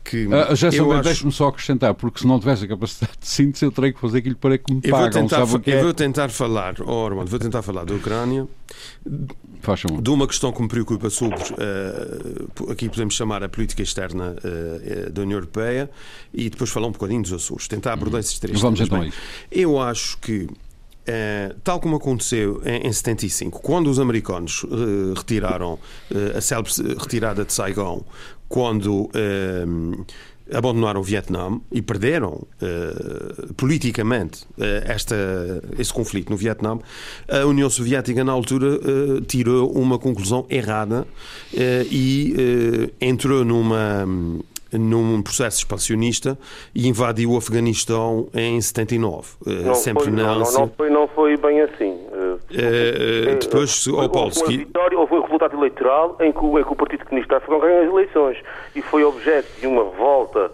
[0.10, 0.26] que.
[0.26, 1.04] Uh, já sabia, acho...
[1.04, 4.20] deixe-me só acrescentar, porque se não tivesse a capacidade de síntese, eu terei que fazer
[4.20, 5.12] aquilo para que me eu pagam.
[5.12, 5.80] Vou tentar, sabe que é?
[5.80, 8.48] Eu vou tentar falar, oh, Armando, vou tentar falar da Ucrânia,
[10.02, 15.12] de uma questão que me preocupa sobre, uh, aqui podemos chamar a política externa uh,
[15.12, 15.90] da União Europeia,
[16.34, 18.20] e depois falar um bocadinho dos Açores, tentar abordar uhum.
[18.20, 19.18] esses três Vamos então a isso.
[19.52, 20.48] Eu acho que
[21.08, 26.70] Uh, tal como aconteceu em, em 75, quando os americanos uh, retiraram uh, a célebre
[27.00, 28.04] retirada de Saigon,
[28.48, 29.10] quando
[30.54, 32.48] abandonaram o Vietnã e perderam
[33.58, 34.46] politicamente
[34.86, 35.16] esta,
[35.78, 36.80] esse conflito no Vietnã,
[37.30, 38.80] a União Soviética, na altura,
[39.28, 41.06] tirou uma conclusão errada
[41.92, 44.06] e entrou numa
[44.74, 46.38] num processo expansionista
[46.74, 49.36] e invadiu o Afeganistão em 79.
[49.46, 51.92] Eh, não sempre foi, não, não, não, foi, não foi bem assim.
[51.92, 52.40] Uh,
[53.40, 57.38] depois, uh, houve, vitória, houve um resultado eleitoral em que, em que o Partido Comunista
[57.38, 58.38] Afegão ganhou as eleições
[58.76, 60.52] e foi objeto de uma volta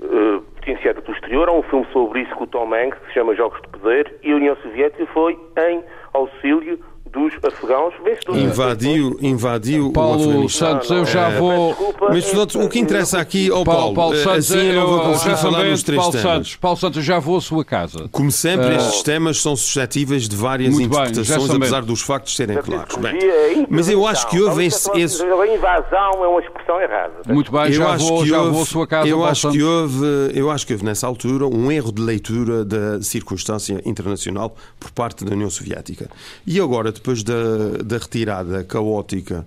[0.00, 1.48] uh, potenciada do exterior.
[1.48, 4.18] Há um filme sobre isso com o Tom Hanks que se chama Jogos de Poder
[4.22, 6.78] e a União Soviética foi em auxílio
[7.16, 8.42] dos afegãos vencedores.
[8.42, 10.48] Invadiu, invadiu Paulo.
[10.50, 11.74] Santos, eu já vou.
[12.10, 15.00] Mas, portanto, o que interessa aqui ao Paulo, Paulo, Paulo Santos, assim eu não vou
[15.00, 16.30] conseguir falar nos três Paulo temas.
[16.30, 18.08] Santos, Paulo Santos, já vou à sua casa.
[18.12, 22.36] Como sempre, uh, estes temas são suscetíveis de várias Muito interpretações, bem, apesar dos factos
[22.36, 22.96] serem claros.
[22.96, 24.90] Bem, mas eu acho que houve esse.
[24.98, 25.22] esse...
[25.22, 27.14] A invasão é uma expressão errada.
[27.26, 29.08] Muito bem, já, vou, já vou à sua casa.
[29.08, 33.00] Eu acho, que houve, eu acho que houve nessa altura um erro de leitura da
[33.02, 36.10] circunstância internacional por parte da União Soviética.
[36.46, 37.36] E agora, depois da
[37.84, 39.46] da retirada caótica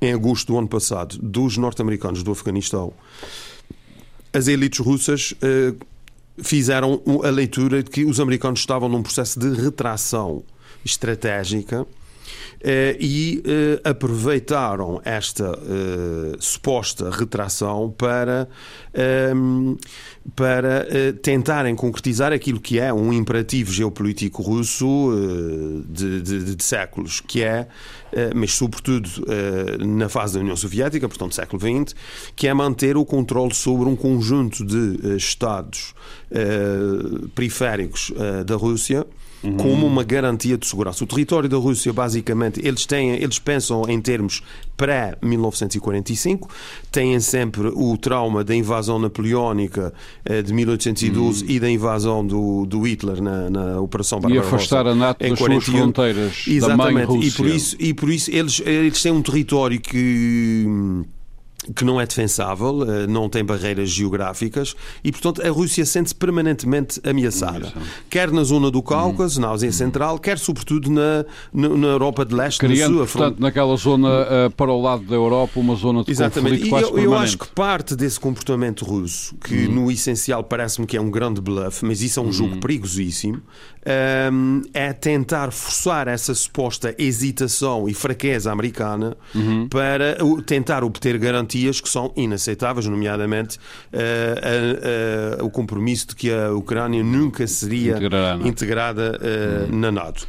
[0.00, 2.92] em agosto do ano passado dos norte-americanos do Afeganistão,
[4.32, 5.76] as elites russas uh,
[6.42, 10.42] fizeram a leitura de que os americanos estavam num processo de retração
[10.84, 11.86] estratégica eh,
[12.98, 18.48] e eh, aproveitaram esta eh, suposta retração para,
[18.92, 19.76] ehm,
[20.34, 20.86] para
[21.22, 25.10] tentarem concretizar aquilo que é um imperativo geopolítico russo
[25.88, 27.66] de, de, de séculos, que é,
[28.34, 29.08] mas sobretudo
[29.80, 31.94] na fase da União Soviética, portanto século XX,
[32.36, 35.94] que é manter o controle sobre um conjunto de Estados
[37.34, 38.12] periféricos
[38.44, 39.06] da Rússia
[39.42, 39.56] uhum.
[39.56, 41.04] como uma garantia de segurança.
[41.04, 44.42] O território da Rússia, basicamente, eles têm, eles pensam em termos
[44.76, 46.48] pré-1945,
[46.90, 49.92] têm sempre o trauma da invasão napoleónica
[50.24, 51.50] eh, de 1812 uhum.
[51.50, 54.50] e da invasão do, do Hitler na, na Operação Barbarossa.
[54.50, 55.60] E afastar a NATO das 41.
[55.60, 56.86] suas fronteiras Exatamente.
[56.86, 57.28] da mãe Rússia.
[57.28, 60.66] E por isso, e por isso eles, eles têm um território que
[61.74, 67.00] que não é defensável, eh, não tem barreiras geográficas e, portanto, a Rússia sente-se permanentemente
[67.04, 67.72] ameaçada.
[68.08, 72.60] Quer na zona do Cáucaso, na Ásia Central, quer sobretudo na, na Europa de Leste,
[72.60, 73.20] Criando, no sul.
[73.20, 76.56] portanto, naquela zona uh, para o lado da Europa, uma zona de Exatamente.
[76.56, 79.84] conflito quase e eu, eu acho que parte desse comportamento russo, que uhum.
[79.84, 83.42] no essencial parece-me que é um grande bluff, mas isso é um jogo perigosíssimo,
[84.32, 89.68] um, é tentar forçar essa suposta hesitação e fraqueza americana uhum.
[89.68, 96.30] para tentar obter garantias que são inaceitáveis, nomeadamente uh, uh, uh, o compromisso de que
[96.30, 97.98] a Ucrânia nunca seria
[98.44, 99.18] integrada
[99.70, 99.78] uhum.
[99.78, 100.26] na NATO.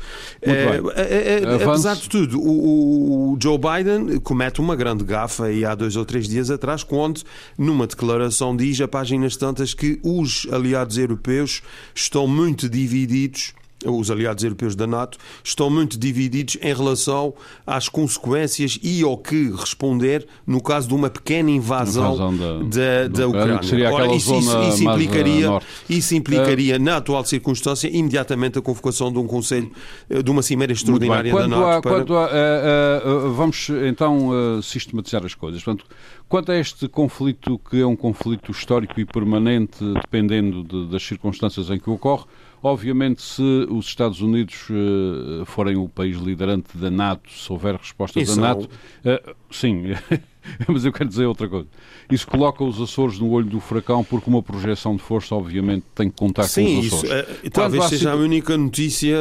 [1.61, 6.05] apesar de tudo, o, o, Joe Biden comete uma grande gafa aí há dois ou
[6.05, 7.21] três dias atrás, quando
[7.57, 11.61] numa declaração diz a páginas tantas que os aliados europeus
[11.93, 13.48] estão muito divididos
[13.85, 17.33] os aliados europeus da NATO, estão muito divididos em relação
[17.65, 22.35] às consequências e ao que responder no caso de uma pequena invasão
[22.67, 23.91] da, da, Ucrânia.
[23.91, 29.17] Ora, isso, isso, isso, implicaria, isso implicaria, uh, na atual circunstância, imediatamente a convocação de
[29.17, 29.71] um Conselho,
[30.09, 31.81] de uma cimeira extraordinária da NATO.
[31.83, 32.03] Para...
[32.03, 35.63] uh, vamos então sistematizar as coisas.
[35.63, 35.85] Portanto,
[36.29, 41.71] Quanto a este conflito, que é um conflito histórico e permanente, dependendo de, das circunstâncias
[41.71, 42.25] em que ocorre,
[42.61, 48.23] obviamente, se os Estados Unidos uh, forem o país liderante da NATO, se houver resposta
[48.23, 49.83] da NATO, uh, sim,
[50.67, 51.67] mas eu quero dizer outra coisa.
[52.11, 56.09] Isso coloca os Açores no olho do furacão, porque uma projeção de força, obviamente, tem
[56.09, 57.27] que contar sim, com os Açores.
[57.27, 58.09] Isso, uh, talvez seja situ...
[58.09, 59.15] a única notícia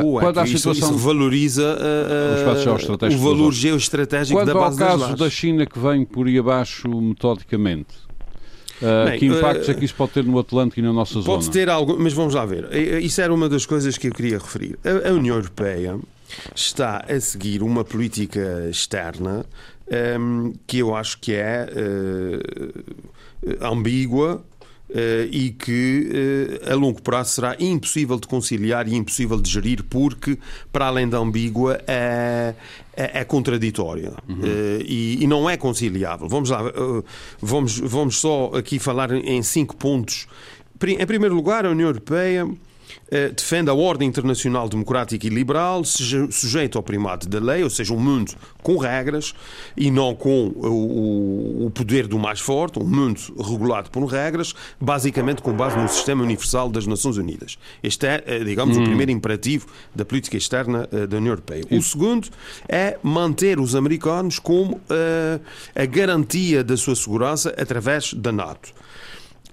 [0.00, 0.20] boa.
[0.20, 0.88] Quando é que situação...
[0.88, 1.78] isso, isso valoriza
[3.12, 6.88] o valor geoestratégico Quando da base ao caso da China que vem por aí abaixo
[6.88, 8.05] metodicamente,
[8.82, 11.14] Uh, Bem, que impactos uh, é que isso pode ter no Atlântico e na nossa
[11.14, 11.38] pode zona?
[11.38, 12.72] Pode ter algo, mas vamos lá ver.
[13.02, 14.78] Isso era uma das coisas que eu queria referir.
[14.84, 15.98] A, a União Europeia
[16.54, 19.46] está a seguir uma política externa
[20.20, 24.44] um, que eu acho que é uh, ambígua
[25.30, 30.38] e que uh, a longo prazo será impossível de conciliar e impossível de gerir, porque,
[30.72, 32.54] para além da ambígua, é,
[32.96, 34.36] é, é contraditória uhum.
[34.36, 36.28] uh, e, e, não é conciliável.
[36.28, 36.60] Vamos lá,
[37.40, 40.26] vamos, vamos só aqui falar em cinco pontos.
[40.82, 42.65] Em primeiro lugar, a União Europeia eh,
[43.34, 48.00] defende a ordem internacional democrática e liberal, sujeito ao primado da lei, ou seja, um
[48.00, 49.32] mundo com regras
[49.76, 55.52] e não com o, poder do mais forte, um mundo regulado por regras, basicamente com
[55.52, 57.58] base no sistema universal das Nações Unidas.
[57.82, 58.82] Este é, eh, digamos, hum.
[58.82, 61.64] o primeiro imperativo da política externa eh, da União Europeia.
[61.70, 62.28] O segundo
[62.68, 64.80] é manter os americanos como
[65.74, 68.72] a garantia da sua segurança através da NATO.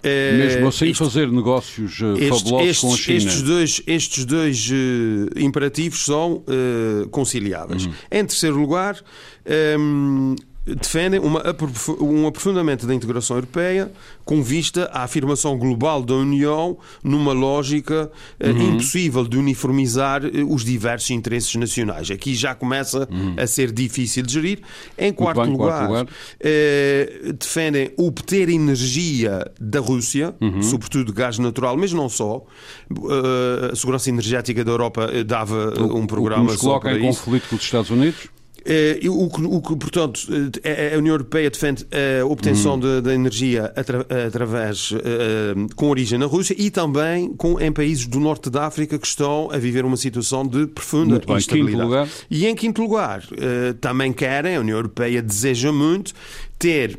[0.04, 3.18] Mesmo assim, fazer negócios uh, estes, fabulosos estes, com a China.
[3.18, 7.86] Estes dois, estes dois uh, imperativos são uh, conciliáveis.
[7.86, 7.94] Uhum.
[8.12, 9.02] Em terceiro lugar,
[9.80, 10.36] um,
[10.66, 11.44] defendem uma,
[12.00, 13.92] um aprofundamento da integração europeia
[14.24, 18.74] com vista à afirmação global da União numa lógica eh, uhum.
[18.76, 22.10] impossível de uniformizar eh, os diversos interesses nacionais.
[22.10, 23.36] Aqui já começa uhum.
[23.38, 24.60] a ser difícil de gerir.
[24.98, 26.08] Em quarto bem, lugar, quarto lugar.
[26.40, 30.62] Eh, defendem obter energia da Rússia, uhum.
[30.62, 32.46] sobretudo gás natural, mas não só.
[32.90, 37.02] Uh, a segurança energética da Europa dava o, um programa o que nos coloca em
[37.02, 38.30] conflito com os Estados Unidos?
[38.64, 43.02] Uh, o, que, o que, portanto, uh, a União Europeia defende a obtenção uhum.
[43.02, 44.98] da energia atra, através, uh,
[45.76, 49.50] com origem na Rússia e também com, em países do norte da África que estão
[49.52, 52.10] a viver uma situação de profunda muito instabilidade.
[52.32, 53.24] E em quinto lugar,
[53.82, 56.14] também querem, a União Europeia deseja muito
[56.58, 56.98] ter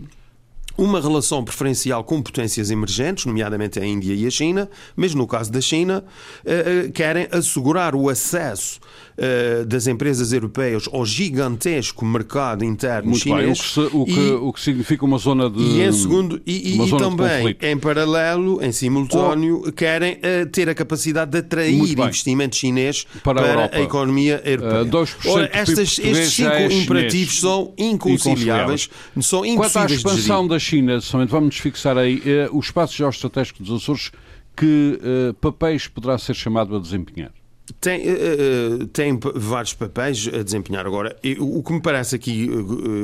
[0.77, 5.51] uma relação preferencial com potências emergentes, nomeadamente a Índia e a China, mas no caso
[5.53, 6.05] da China,
[6.45, 8.81] eh, eh, querem assegurar o acesso
[9.17, 13.75] eh, das empresas europeias ao gigantesco mercado interno Muito chinês.
[13.77, 15.61] Bem, o, que, o, que, o que significa uma zona de.
[15.61, 19.73] E, em segundo, e, e também, em paralelo, em simultâneo, oh.
[19.73, 20.19] querem
[20.53, 24.85] ter a capacidade de atrair investimento chinês para, para a, a, economia europeia.
[24.85, 30.59] Uh, Ora, estas, estes cinco é imperativos são inconciliáveis, são impossíveis Quanto à expansão da
[30.59, 34.11] China, somente vamos nos fixar aí, uh, o espaço geoestratégico dos Açores,
[34.57, 37.33] que uh, papéis poderá ser chamado a desempenhar?
[37.81, 41.17] Tem, uh, tem vários papéis a desempenhar agora.
[41.39, 42.51] O que me parece aqui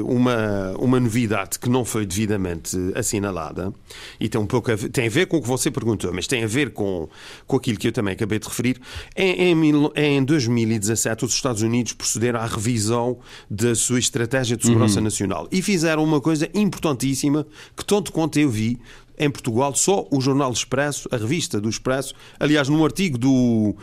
[0.05, 3.73] uma, uma novidade que não foi devidamente assinalada
[4.19, 6.27] e tem um pouco a ver, tem a ver com o que você perguntou, mas
[6.27, 7.09] tem a ver com,
[7.47, 8.79] com aquilo que eu também acabei de referir.
[9.17, 13.19] Em, em, em 2017, os Estados Unidos procederam à revisão
[13.51, 15.05] da sua estratégia de segurança uhum.
[15.05, 18.79] nacional e fizeram uma coisa importantíssima que, tanto quanto eu vi,
[19.21, 23.77] em Portugal, só o Jornal Expresso, a revista do Expresso, aliás, num artigo do,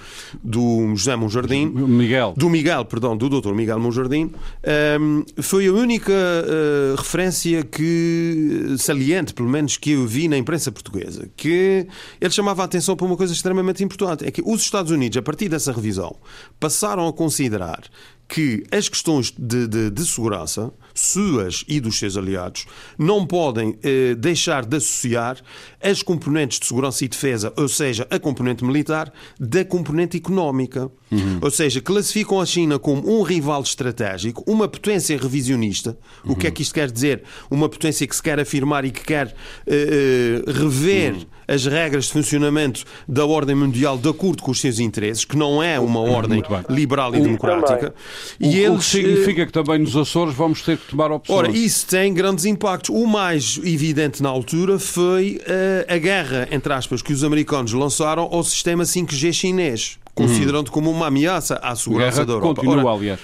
[0.43, 2.33] do José Monjardim, Miguel.
[2.35, 3.53] do Miguel, perdão, do Dr.
[3.53, 4.31] Miguel Monjardim,
[4.63, 10.71] ehm, foi a única uh, referência que saliente, pelo menos que eu vi na imprensa
[10.71, 11.85] portuguesa, que
[12.19, 15.21] ele chamava a atenção para uma coisa extremamente importante, é que os Estados Unidos, a
[15.21, 16.15] partir dessa revisão,
[16.59, 17.83] passaram a considerar
[18.27, 22.65] que as questões de, de, de, segurança, suas e dos seus aliados,
[22.97, 25.37] não podem eh, deixar de associar
[25.81, 30.91] as componentes de segurança e defesa, ou seja, a componente militar, da componente económica.
[31.09, 31.39] Uhum.
[31.41, 35.97] Ou seja, classificam a China como um rival estratégico, uma potência revisionista.
[36.25, 36.33] Uhum.
[36.33, 37.23] O que é que isto quer dizer?
[37.49, 39.33] Uma potência que se quer afirmar e que quer
[39.65, 41.25] eh, eh rever uhum.
[41.47, 45.61] As regras de funcionamento da ordem mundial de acordo com os seus interesses, que não
[45.63, 47.93] é uma ordem liberal e democrática.
[48.39, 51.37] E o, eles, o que significa que também nos Açores vamos ter que tomar opções.
[51.37, 52.93] Ora, isso tem grandes impactos.
[52.93, 58.23] O mais evidente na altura foi uh, a guerra, entre aspas, que os americanos lançaram
[58.23, 62.61] ao sistema 5G chinês considerando como uma ameaça à segurança Guerra da Europa.
[62.61, 63.19] continua, Ora, aliás.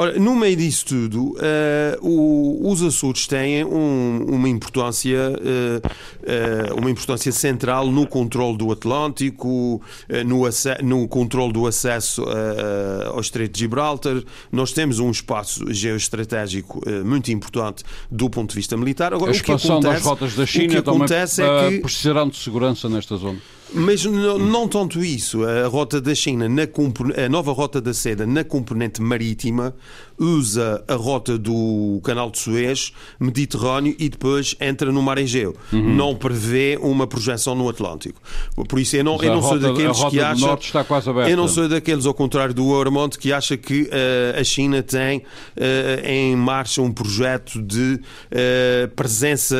[0.00, 5.80] Ora, no meio disso tudo, eh, o- os Açores têm um- uma importância, eh,
[6.22, 9.82] eh, uma importância central no controle do Atlântico,
[10.24, 10.42] no,
[10.84, 12.24] no controle do acesso
[13.12, 14.22] ao Estreito de Gibraltar.
[14.52, 19.12] Nós temos um espaço geoestratégico muito importante do ponto de vista militar.
[19.12, 21.02] Agora, A o que expansão das acontece- rotas da o que China também
[21.42, 23.38] é que precisarão de segurança nesta zona.
[23.72, 25.44] Mas não, não tanto isso.
[25.44, 26.62] A rota da China, na
[27.24, 29.74] a nova rota da seda na componente marítima,
[30.18, 35.54] usa a rota do Canal de Suez, Mediterrâneo e depois entra no Mar Egeu.
[35.72, 35.94] Uhum.
[35.94, 38.20] Não prevê uma projeção no Atlântico.
[38.68, 40.48] Por isso eu não, eu não sou rota- a daqueles que do acham.
[40.48, 41.30] norte está quase aberta.
[41.30, 45.22] Eu não sou daqueles, ao contrário do Euromont, que acha que eh, a China tem
[45.56, 48.00] eh, em marcha um projeto de
[48.30, 49.56] eh, presença,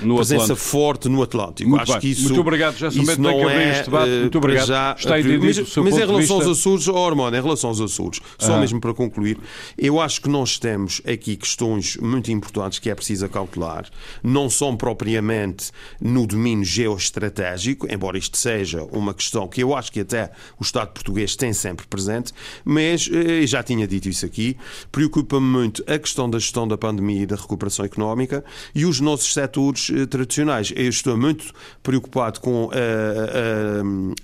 [0.00, 0.68] No presença Atlântico.
[0.68, 1.68] forte no Atlântico.
[1.68, 2.00] Muito Acho bem.
[2.00, 4.10] que isso, Muito obrigado, José não é, este debate.
[4.10, 4.66] eh, Muito obrigado.
[4.66, 6.50] Já, Está entendido mas, mas em relação aos vista.
[6.50, 8.60] Açores, oh, Armando, em relação aos Açores, só Ah.
[8.60, 9.38] mesmo para concluir,
[9.78, 13.86] eu acho que nós temos aqui questões muito importantes que é preciso cautelar.
[14.22, 20.00] Não são propriamente no domínio geoestratégico, embora isto seja uma questão que eu acho que
[20.00, 22.32] até o Estado português tem sempre presente,
[22.64, 24.56] mas eh, já tinha dito isso aqui,
[24.90, 29.32] preocupa-me muito a questão da gestão da pandemia e da recuperação económica e os nossos
[29.32, 30.72] setores eh, tradicionais.
[30.74, 33.03] Eu estou muito preocupado com eh,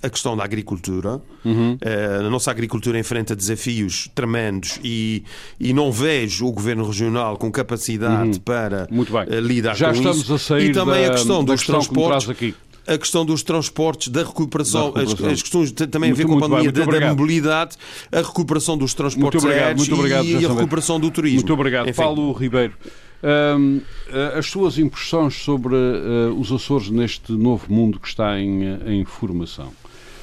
[0.01, 1.21] a, a questão da agricultura.
[1.45, 5.23] Eh, a nossa agricultura enfrenta desafios tremendos e,
[5.59, 9.25] e não vejo o governo regional com capacidade para Muito bem.
[9.29, 10.33] eh, lidar Já com estamos isso.
[10.33, 12.29] a sair e também da- a questão dos questão transportes.
[12.29, 12.55] aqui.
[12.87, 15.27] A questão dos transportes, da recuperação, Da recuperação.
[15.27, 17.15] As, as questões também a ver Muito, com a muito bem, pandemia muito da, da
[17.15, 17.77] mobilidade,
[18.11, 21.37] a recuperação dos transportes obrigado, aéreos muito obrigado, e a recuperação do turismo.
[21.41, 21.87] Muito obrigado.
[21.87, 22.01] Enfim.
[22.01, 22.73] Paulo Ribeiro,
[23.23, 28.79] eh, as suas impressões sobre eh, os Açores neste novo mundo que está em, eh,
[28.93, 29.71] em formação?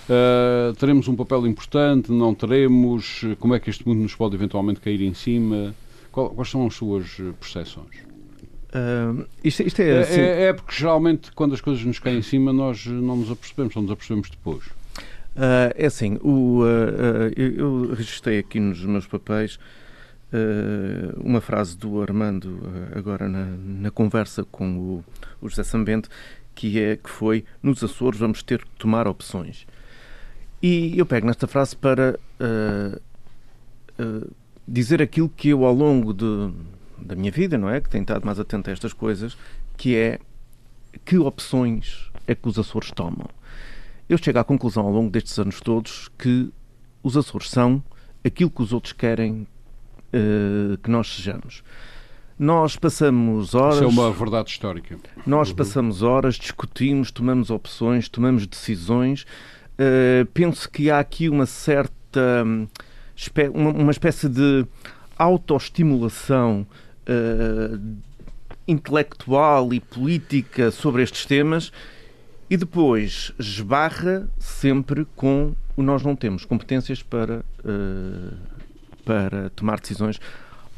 [0.09, 2.11] Eh, teremos um papel importante?
[2.11, 3.23] Não teremos?
[3.39, 5.75] Como é que este mundo nos pode eventualmente cair em cima?
[6.11, 7.07] Qual- quais são as suas
[7.39, 8.07] percepções?
[8.73, 12.19] Ah, isto, isto é, É, assim, é- é porque geralmente quando as coisas nos caem
[12.19, 14.65] em cima nós não nos apercebemos, só nos apercebemos depois.
[15.37, 17.57] Ah, é assim, o, ah, ah, eu,
[17.89, 19.59] eu registrei aqui nos meus papéis
[21.25, 25.05] uma frase do Armando ah, agora na, na conversa com o,
[25.41, 26.09] o José Sambente,
[26.55, 29.67] que, é, que foi nos Açores vamos ter que tomar opções.
[30.63, 32.99] E eu pego nesta frase para ah,
[33.99, 34.27] ah,
[34.67, 36.53] dizer aquilo que eu ao longo de,
[36.99, 37.81] da minha vida, não é?
[37.81, 39.37] Que tenho estado mais atento a estas coisas,
[39.77, 40.19] que é
[41.05, 43.29] que opções é que os Açores tomam.
[44.09, 46.51] Eu chego à conclusão ao longo destes anos todos que
[47.03, 47.83] os Açores são
[48.25, 49.47] aquilo que os outros querem
[50.13, 51.63] eh, que nós sejamos.
[52.39, 54.97] Nós passamos horas, Isso é uma verdade histórica.
[55.27, 59.27] nós passamos horas, discutimos, tomamos opções, tomamos decisões.
[59.77, 62.69] Eh, penso que há aqui uma certa hum,
[63.53, 64.65] uma, uma espécie de
[65.19, 66.67] autoestimulação
[67.07, 67.79] eh,
[68.67, 71.73] intelectual e política sobre estes temas
[72.51, 78.35] e depois esbarra sempre com o nós não temos competências para, eh,
[79.09, 80.21] para tomar decisões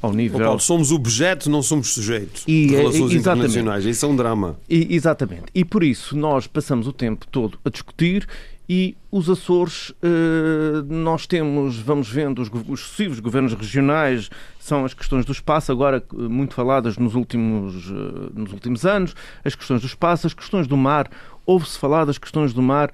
[0.01, 0.38] ao nível.
[0.38, 3.19] Paulo, somos objeto, não somos sujeito E, de é- relações exatamente.
[3.49, 3.85] internacionais.
[3.85, 4.57] Isso é um drama.
[4.69, 5.47] E- exatamente.
[5.53, 8.27] E por isso nós passamos o tempo todo a discutir
[8.69, 14.95] e os Açores, eh, nós temos, vamos vendo, os, os sucessivos governos regionais, são as
[14.95, 19.12] questões do espaço, agora eh, muito faladas nos últimos, eh, nos últimos anos,
[19.45, 21.11] as questões do espaço, as questões do mar,
[21.45, 22.93] ouve-se falar das questões do mar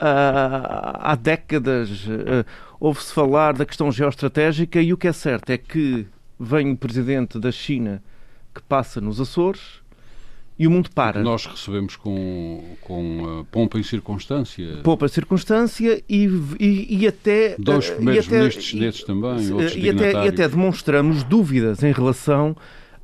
[0.00, 2.44] há, décadas, eh,
[2.78, 6.06] ouve-se falar da questão geoestratégica e o que é certo é que
[6.38, 8.02] vem o presidente da China
[8.54, 9.80] que passa nos Açores
[10.58, 11.22] e o mundo para.
[11.22, 14.78] Nós recebemos com, com uh, pompa e circunstância.
[14.82, 16.26] poupa circunstância e,
[16.58, 20.28] e, e até Dois eh, primeiros e até- ministros chineses também, e- e até, e
[20.28, 22.54] até demonstramos dúvidas em relação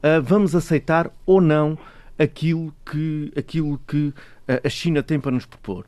[0.03, 1.79] a vamos aceitar ou não
[2.19, 4.13] aquilo que, aquilo que
[4.49, 5.87] eh, a China tem para nos propor.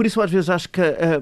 [0.00, 1.20] Por isso, às vezes, acho que eh,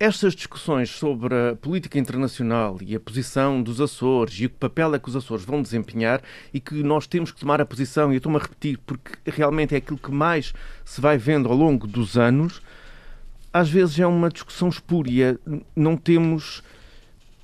[0.00, 4.98] estas discussões sobre a política internacional e a posição dos Açores e o papel é
[4.98, 6.20] que os Açores vão desempenhar
[6.52, 9.76] e que nós temos que tomar a posição, e eu estou-me a repetir porque realmente
[9.76, 10.52] é aquilo que mais
[10.84, 12.60] se vai vendo ao longo dos anos,
[13.52, 15.38] às vezes é uma discussão espúria.
[15.76, 16.64] Não temos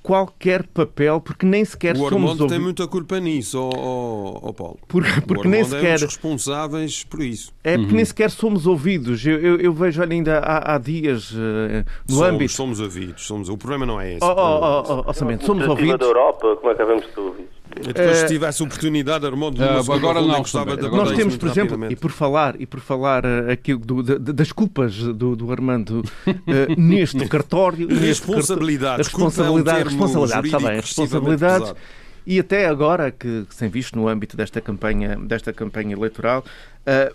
[0.03, 4.53] qualquer papel, porque nem sequer o somos Armando tem muita culpa nisso, ó ó- ó
[4.53, 4.79] Paulo.
[4.87, 7.53] Porque, o porque nem Armando é um sequer responsáveis por isso.
[7.63, 9.25] é porque nem sequer somos ouvidos.
[9.25, 12.51] Eu, eu, eu vejo ainda há, há dias eh, no somos, âmbito.
[12.51, 13.25] somos ouvidos.
[13.25, 13.49] Somos...
[13.49, 14.23] O problema não é esse.
[14.23, 14.91] Oh, o oh, não é esse.
[14.91, 15.99] oh, oh, orçamento, somos ouvidos.
[15.99, 17.60] da Europa, como é que havemos de ouvidos?
[17.83, 21.91] Depois, se tivesse oportunidade, Armando, Ah, agora não, gostava de Agora Nós temos, por exemplo,
[21.91, 26.75] e por falar, e por falar eh, aqui do- das culpas do, do Armando eh,
[26.77, 29.07] neste cartório, Responsabilidades.
[29.07, 31.73] é um responsabilidade, termo responsabilidade, está bem, responsabilidades.
[32.25, 36.43] e até agora que, que se tem visto no âmbito desta campanha, desta campanha eleitoral,
[36.85, 37.11] eh,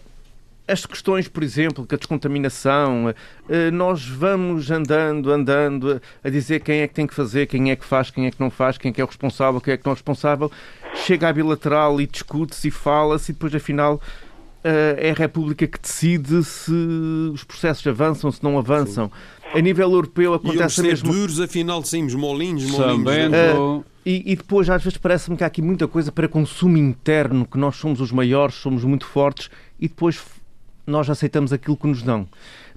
[0.69, 3.15] as questões, por exemplo, que a descontaminação,
[3.49, 7.77] eh, nós vamos andando, andando a dizer quem é que tem que fazer, quem é
[7.77, 9.77] que faz, quem é que não faz, quem é que é o responsável, quem é
[9.77, 10.51] que não é o responsável.
[10.95, 14.01] Chega à bilateral e discute-se e fala-se e depois, afinal,
[14.65, 16.73] eh, é a República que decide se
[17.33, 19.11] os processos avançam, se não avançam.
[19.55, 22.99] A nível europeu E acontece a ser mesma duros, afinal saímos molinhos, molinhos.
[22.99, 23.85] Sambento.
[24.05, 27.57] e, e depois, às vezes, parece-me que há aqui muita coisa para consumo interno, que
[27.57, 29.49] nós somos os maiores, somos muito fortes,
[29.79, 30.19] e depois
[30.87, 32.27] nós aceitamos aquilo que nos dão.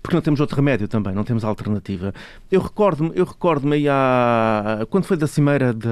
[0.02, 2.14] Porque não temos outro remédio também, não temos alternativa.
[2.50, 4.86] Eu recordo-me, eu recordo-me aí há...
[4.90, 5.90] Quando foi da Cimeira da,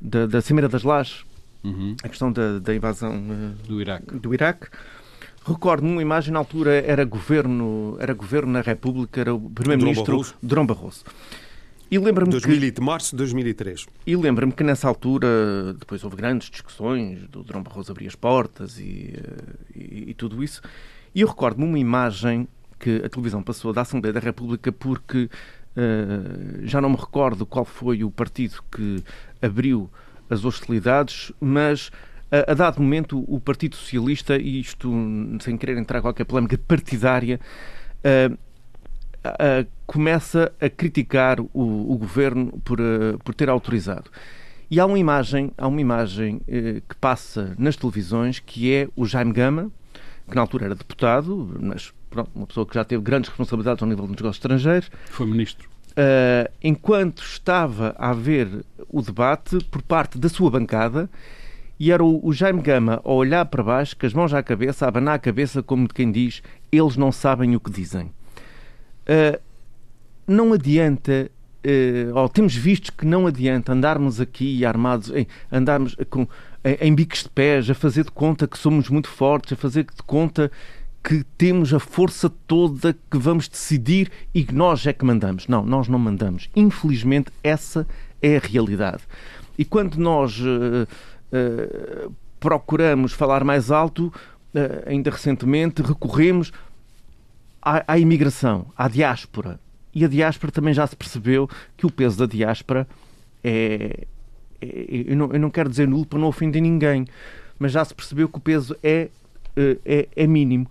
[0.00, 1.24] da, da Cimeira das Lajes,
[1.64, 4.18] Uhum, a questão da, da invasão eh, do Iraque.
[4.18, 4.66] do Iraque,
[5.46, 10.34] recordo-me uma imagem, na altura era governo, era governo na República, era o Primeiro-Ministro Barroso.
[10.42, 11.04] Drão Barroso.
[11.94, 12.48] E lembro-me que...
[12.48, 13.86] 2000 março de 2003.
[14.04, 15.28] E lembro-me que nessa altura,
[15.78, 20.42] depois houve grandes discussões, do Dom Barroso abrir as portas e, eh, e, e tudo
[20.42, 20.60] isso.
[21.14, 22.48] E eu recordo-me uma imagem
[22.80, 25.30] que a televisão passou da Assembleia da República porque
[25.76, 29.00] eh, já não me recordo qual foi o partido que
[29.40, 29.88] abriu
[30.28, 31.92] as hostilidades, mas
[32.28, 34.92] a, a dado momento o Partido Socialista, e isto
[35.38, 37.38] sem querer entrar em qualquer polémica partidária,
[38.02, 38.32] eh,
[39.24, 44.10] a- começa a criticar o, o governo por, eh, por ter autorizado.
[44.70, 49.04] E há uma imagem, há uma imagem eh, que passa nas televisões que é o
[49.06, 49.70] Jaime Gama,
[50.28, 53.88] que na altura era deputado, mas pronto, uma pessoa que já teve grandes responsabilidades ao
[53.88, 55.68] nível dos negócios estrangeiros, Foi ministro.
[55.90, 61.08] Uh, enquanto estava a haver o debate por parte da sua bancada,
[61.78, 64.86] e era o, o Jaime Gama a olhar para baixo, com as mãos à cabeça,
[64.86, 68.10] a abanar a cabeça, como de quem diz: eles não sabem o que dizem.
[69.08, 69.40] Uh,
[70.26, 71.30] não adianta,
[71.66, 76.26] uh, temos visto que não adianta andarmos aqui armados, em, andarmos com,
[76.64, 79.84] em, em bicos de pés, a fazer de conta que somos muito fortes, a fazer
[79.84, 80.50] de conta
[81.04, 85.46] que temos a força toda que vamos decidir e que nós é que mandamos.
[85.46, 86.48] Não, nós não mandamos.
[86.56, 87.86] Infelizmente, essa
[88.22, 89.02] é a realidade.
[89.58, 90.86] E quando nós eh,
[91.30, 92.08] eh,
[92.40, 94.10] procuramos falar mais alto,
[94.54, 96.50] eh, ainda recentemente recorremos
[97.64, 99.58] à, à imigração, à diáspora.
[99.94, 102.86] E a diáspora também já se percebeu que o peso da diáspora
[103.42, 104.06] é.
[104.60, 107.06] é- eu, não, eu não quero dizer nulo para não ofender ninguém,
[107.58, 109.08] mas já se percebeu que o peso é,
[109.56, 110.68] eh, é, é mínimo.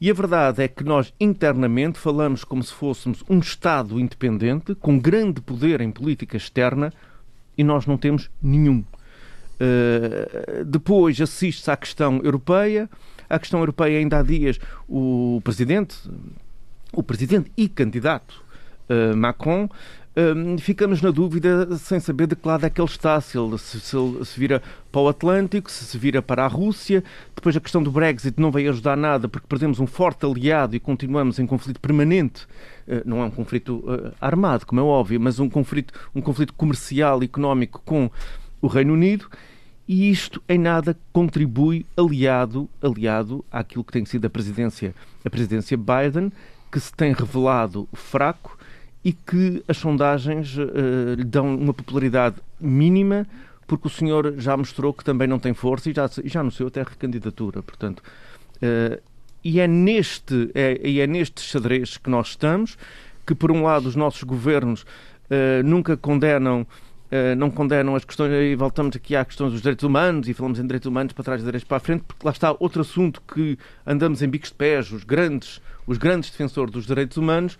[0.00, 4.98] E a verdade é que nós internamente falamos como se fôssemos um Estado independente, com
[4.98, 6.92] grande poder em política externa,
[7.56, 8.84] e nós não temos nenhum.
[9.54, 12.90] Uh, depois assiste-se à questão europeia.
[13.34, 15.96] A questão europeia, ainda há dias, o presidente,
[16.92, 18.44] o presidente e candidato
[18.88, 19.68] uh, Macron,
[20.16, 23.58] um, ficamos na dúvida sem saber de que lado é que ele está, se ele
[23.58, 24.62] se, se se vira
[24.92, 27.02] para o Atlântico, se se vira para a Rússia.
[27.34, 30.80] Depois a questão do Brexit não vai ajudar nada porque perdemos um forte aliado e
[30.80, 32.46] continuamos em conflito permanente.
[32.86, 36.54] Uh, não é um conflito uh, armado, como é óbvio, mas um conflito, um conflito
[36.54, 38.08] comercial e económico com
[38.62, 39.26] o Reino Unido.
[39.86, 45.76] E isto em nada contribui aliado, aliado àquilo que tem sido a presidência, a presidência
[45.76, 46.32] Biden,
[46.72, 48.58] que se tem revelado fraco
[49.04, 53.26] e que as sondagens uh, lhe dão uma popularidade mínima,
[53.66, 56.80] porque o senhor já mostrou que também não tem força e já, já anunciou até
[56.80, 57.62] a recandidatura.
[57.62, 58.02] Portanto,
[58.56, 59.00] uh,
[59.44, 62.78] e é neste, é, é neste xadrez que nós estamos,
[63.26, 66.66] que por um lado os nossos governos uh, nunca condenam
[67.36, 70.62] não condenam as questões, e voltamos aqui à questão dos direitos humanos e falamos em
[70.62, 74.22] direitos humanos para trás direitos para a frente, porque lá está outro assunto que andamos
[74.22, 77.58] em bicos de pés, os grandes, os grandes defensores dos direitos humanos,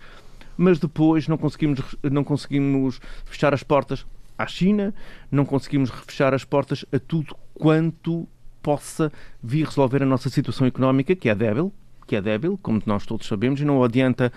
[0.57, 4.05] mas depois não conseguimos, não conseguimos fechar as portas
[4.37, 4.93] à China,
[5.31, 8.27] não conseguimos fechar as portas a tudo quanto
[8.61, 11.71] possa vir resolver a nossa situação económica, que é débil,
[12.07, 14.33] que é débil, como nós todos sabemos, e não adianta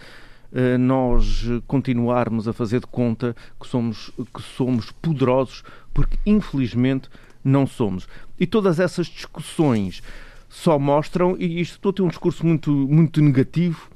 [0.79, 7.09] nós continuarmos a fazer de conta que somos, que somos poderosos, porque infelizmente
[7.45, 8.09] não somos.
[8.39, 10.03] E todas essas discussões
[10.49, 13.91] só mostram, e isto estou a ter um discurso muito, muito negativo,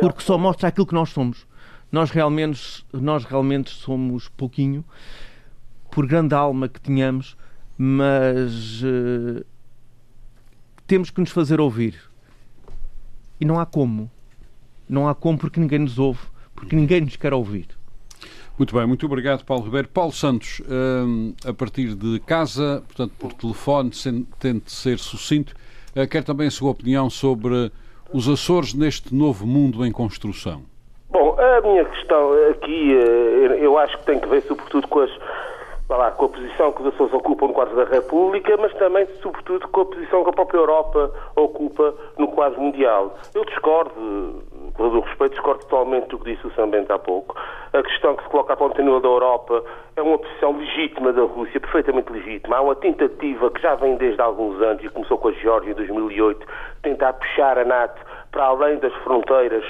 [0.00, 1.46] porque só mostra aquilo que nós somos.
[1.92, 4.84] Nós realmente, nós realmente somos pouquinho,
[5.90, 7.36] por grande alma que tenhamos,
[7.76, 9.44] mas uh,
[10.86, 11.98] temos que nos fazer ouvir.
[13.40, 14.10] E não há como.
[14.90, 16.20] Não há como porque ninguém nos ouve,
[16.54, 17.68] porque ninguém nos quer ouvir.
[18.58, 19.88] Muito bem, muito obrigado, Paulo Ribeiro.
[19.88, 23.90] Paulo Santos, hum, a partir de casa, portanto, por telefone,
[24.38, 25.54] tente ser sucinto,
[25.96, 27.72] uh, quer também a sua opinião sobre
[28.12, 30.62] os Açores neste novo mundo em construção.
[31.08, 35.10] Bom, a minha questão aqui, eh, eu acho que tem que ver sobretudo com as
[35.96, 39.66] lá, com a posição que os Açores ocupam no quadro da República, mas também, sobretudo,
[39.68, 43.14] com a posição que a própria Europa ocupa no quadro mundial.
[43.34, 44.42] Eu discordo,
[44.74, 47.34] com todo o respeito, discordo totalmente do que disse o Sambente há pouco.
[47.72, 49.64] A questão que se coloca a nível da Europa
[49.96, 52.56] é uma posição legítima da Rússia, perfeitamente legítima.
[52.56, 55.72] Há uma tentativa que já vem desde há alguns anos e começou com a Geórgia
[55.72, 56.46] em 2008,
[56.82, 59.64] tentar puxar a NATO para além das fronteiras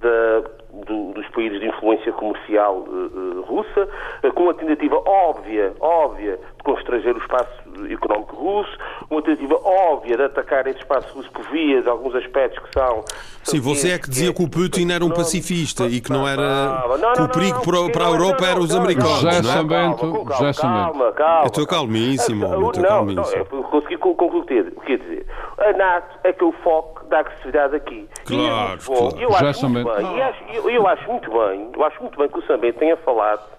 [0.00, 0.42] da,
[0.86, 3.88] do, dos países de influência comercial uh, uh, russa,
[4.22, 7.52] uh, com uma tentativa óbvia, óbvia constranger o espaço
[7.90, 8.76] económico russo,
[9.10, 13.04] uma tentativa óbvia de atacar esse espaço russo por via de alguns aspectos que são.
[13.42, 16.82] Sim, você é que dizia que o Putin era um pacifista e que não era.
[17.14, 17.60] que o perigo
[17.92, 19.20] para, a Europa era os americanos.
[19.20, 21.42] José Sambento, José Calma, calma.
[21.42, 22.46] Eu estou calmíssimo.
[22.46, 23.46] Eu estou calmíssimo.
[23.52, 25.26] Não, consegui concluir o que ia dizer.
[25.58, 28.08] A NATO é que é o foco da agressividade aqui.
[28.24, 29.20] Claro, e claro.
[29.20, 30.06] Eu acho muito bem,
[30.54, 33.53] eu, eu acho muito bem, eu acho muito bem que o Sambento tenha falado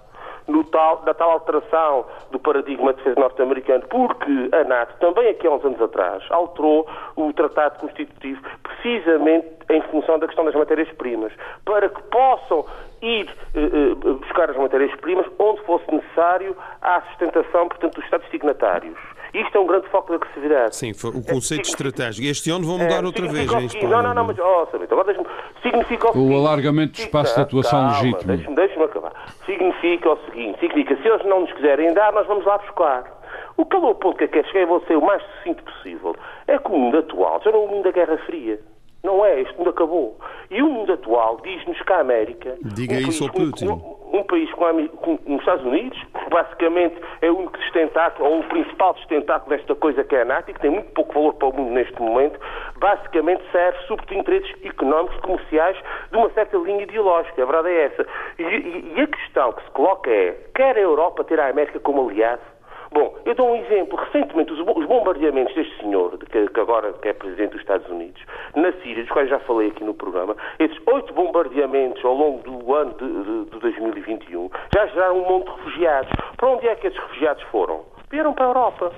[0.65, 5.51] tal, da tal alteração do paradigma de defesa norte-americano, porque a NATO, também aqui há
[5.51, 11.33] uns anos atrás, alterou o Tratado Constitutivo precisamente em função da questão das matérias-primas,
[11.63, 12.65] para que possam
[13.01, 18.97] ir eh, eh buscar as matérias-primas onde fosse necessário à sustentação, portanto, dos Estados signatários.
[19.33, 20.75] Isto é um grande foco de agressividade.
[20.75, 22.27] Sim, o conceito é, estratégico.
[22.27, 23.87] Este ano vão mudar é, outra vez em Espanha.
[23.89, 25.27] Não, não, não, mas, oh, Sabito, agora deixa-me.
[25.61, 28.27] Significa o, seguinte, o alargamento do espaço de atuação calma, legítimo.
[28.27, 29.11] Deixa-me deixa acabar.
[29.45, 33.15] Significa o seguinte: significa, se eles não nos quiserem dar, nós vamos lá buscar.
[33.57, 36.15] O é o ponto que eu quero chegar, vou ser o mais sucinto possível,
[36.45, 38.59] é que o mundo atual já não é o mundo da Guerra Fria.
[39.05, 40.17] Não é, este mundo acabou.
[40.49, 42.57] E o mundo atual diz-nos que a América.
[42.73, 43.67] Diga um isso ao Putin.
[43.67, 48.39] Um, um país com, com, os Estados Unidos, que basicamente é o único sustentáculo, ou
[48.39, 51.49] o principal sustentáculo desta coisa que é a NATO, que tem muito pouco valor para
[51.49, 52.39] o mundo neste momento,
[52.77, 55.77] basicamente serve sobretudo interesses económicos, comerciais,
[56.11, 57.43] de uma certa linha ideológica.
[57.43, 58.07] A verdade é essa.
[58.39, 61.79] E, e, e a questão que se coloca é: quer a Europa ter a América
[61.79, 62.54] como aliado?
[62.95, 63.99] Bom, eu dou um exemplo.
[63.99, 68.21] Recentemente, os bombardeamentos deste senhor, que agora é presidente dos Estados Unidos,
[68.55, 72.73] na Síria, dos quais já falei aqui no programa, esses oito bombardeamentos ao longo do
[72.73, 76.09] ano de, de, de 2021 já geraram um monte de refugiados.
[76.37, 77.83] Para onde é que esses refugiados foram?
[78.09, 78.93] Vieram para a Europa.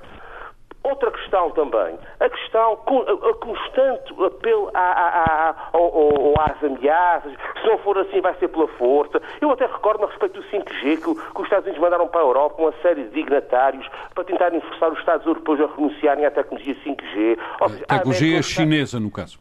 [0.88, 7.78] Outra questão também, a questão, a, constante apelo a, a, a, às ameaças, se não
[7.80, 9.22] for assim vai ser pela força.
[9.42, 12.24] Eu até recordo a respeito do 5G que, que, os Estados Unidos mandaram para a
[12.24, 13.86] Europa uma série de dignatários
[14.16, 17.38] para tentarem forçar os Estados europeus a renunciarem à tecnologia 5G.
[17.60, 19.40] Ou seja, a tecnologia chinesa, no caso.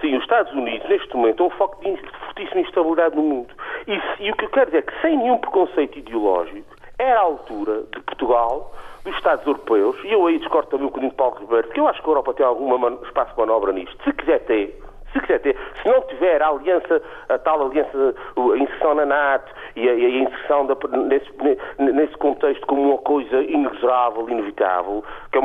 [0.00, 3.54] Sim, os Estados Unidos, neste momento, é um foco de fortíssima instabilidade no mundo.
[3.86, 7.22] E, e o que eu quero dizer é que, sem nenhum preconceito ideológico, era a
[7.22, 8.72] altura de Portugal
[9.04, 11.88] dos Estados europeus, e eu aí discordo também um bocadinho de Paulo Ribeiro, porque eu
[11.88, 14.02] acho que a Europa tem algum espaço de manobra nisto.
[14.02, 14.80] Se quiser ter,
[15.12, 19.52] se quiser ter, se não tiver a aliança, a tal aliança, a inserção na NATO
[19.76, 21.30] e a, a inserção da, nesse,
[21.78, 25.42] nesse, contexto como uma coisa inexorável, inevitável, que é,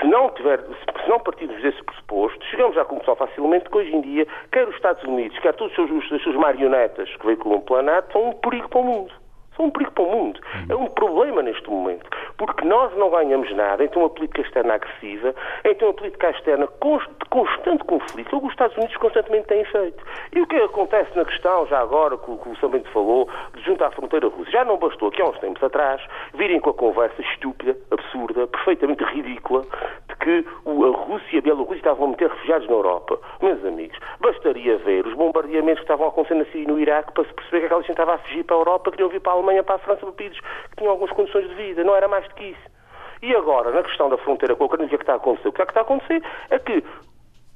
[0.00, 4.00] se não tiver, se não partirmos desse pressuposto, chegamos à conclusão facilmente que hoje em
[4.00, 7.82] dia, quer os Estados Unidos, quer todos os seus, as suas marionetas que veiculam pela
[7.82, 9.27] NATO, são um perigo para o mundo
[9.58, 10.40] são um perigo para o mundo.
[10.68, 15.34] É um problema neste momento, porque nós não ganhamos nada ter uma política externa agressiva,
[15.62, 20.02] ter uma política externa de constante conflito, o que os Estados Unidos constantemente têm feito.
[20.34, 23.90] E o que acontece na questão, já agora, que o Sambento falou, de junto à
[23.90, 26.00] fronteira russa, já não bastou que há uns tempos atrás
[26.34, 29.62] virem com a conversa estúpida, absurda, perfeitamente ridícula,
[30.08, 33.18] de que a Rússia e a Bielorrússia estavam a meter refugiados na Europa.
[33.40, 37.12] Meus amigos, bastaria ver os bombardeamentos que estavam a acontecer na Síria e no Iraque
[37.12, 39.32] para se perceber que aquela gente estava a fugir para a Europa, queriam vir para
[39.32, 42.28] a Alemanha para a França países que tinham algumas condições de vida, não era mais
[42.28, 42.78] do que isso.
[43.22, 45.16] E agora, na questão da fronteira com a Ucrânia, o que é que está a
[45.16, 45.48] acontecer?
[45.48, 46.84] O que é que está a acontecer é que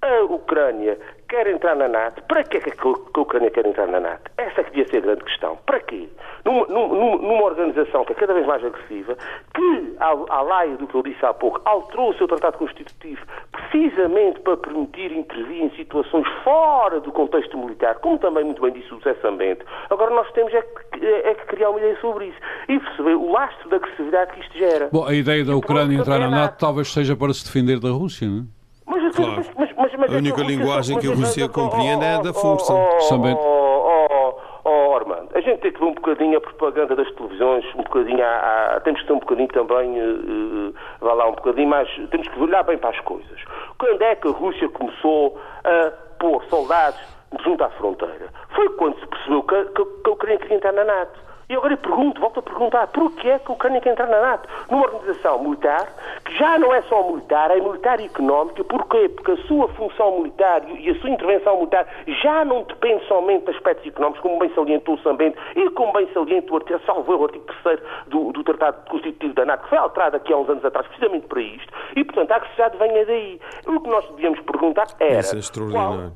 [0.03, 0.99] a Ucrânia
[1.29, 2.23] quer entrar na NATO.
[2.25, 4.31] Para que é que a Ucrânia quer entrar na NATO?
[4.37, 5.57] Essa é que devia ser a grande questão.
[5.65, 6.09] Para quê?
[6.45, 9.17] Numa, numa, numa organização que é cada vez mais agressiva,
[9.55, 14.41] que, à laia do que eu disse há pouco, alterou o seu tratado constitutivo precisamente
[14.41, 18.99] para permitir intervir em situações fora do contexto militar, como também muito bem disse o
[18.99, 19.65] José Sambento.
[19.89, 22.39] Agora nós temos é que, é que criar uma ideia sobre isso
[22.69, 24.89] e perceber o lastro de agressividade que isto gera.
[24.93, 28.29] Bom, a ideia da Ucrânia entrar na NATO talvez seja para se defender da Rússia,
[28.29, 28.62] não é?
[28.93, 29.33] Mas, claro.
[29.37, 32.75] mas, mas, mas, mas a única linguagem que a Rússia compreende é da força.
[32.75, 34.35] Oh,
[34.65, 38.23] oh, Armando, a gente tem que ver um bocadinho a propaganda das televisões, um bocadinho
[38.23, 42.29] a, a, temos que ter um bocadinho também, uh, vá lá um bocadinho mais, temos
[42.29, 43.41] que olhar bem para as coisas.
[43.79, 47.01] Quando é que a Rússia começou a pôr soldados
[47.43, 48.29] junto à fronteira?
[48.55, 51.32] Foi quando se percebeu que, que, que a Ucrânia queria entrar na NATO.
[51.53, 54.23] E agora eu pergunto, volto a perguntar, porquê é que a Ucrânia quer entrar na
[54.23, 54.49] NATO?
[54.71, 55.87] Numa organização militar,
[56.25, 59.11] que já não é só militar, é militar e económica, porquê?
[59.11, 61.87] Porque a sua função militar e a sua intervenção militar
[62.23, 66.09] já não depende somente de aspectos económicos, como bem salientou o Sambento e como bem
[66.15, 70.17] salientou o salvo o artigo 3 do, do Tratado Constitutivo da NATO, que foi alterado
[70.17, 73.39] aqui há uns anos atrás, precisamente para isto, e portanto a agressividade venha daí.
[73.67, 75.21] O que nós devíamos perguntar era...
[75.21, 76.13] Isso é extraordinário.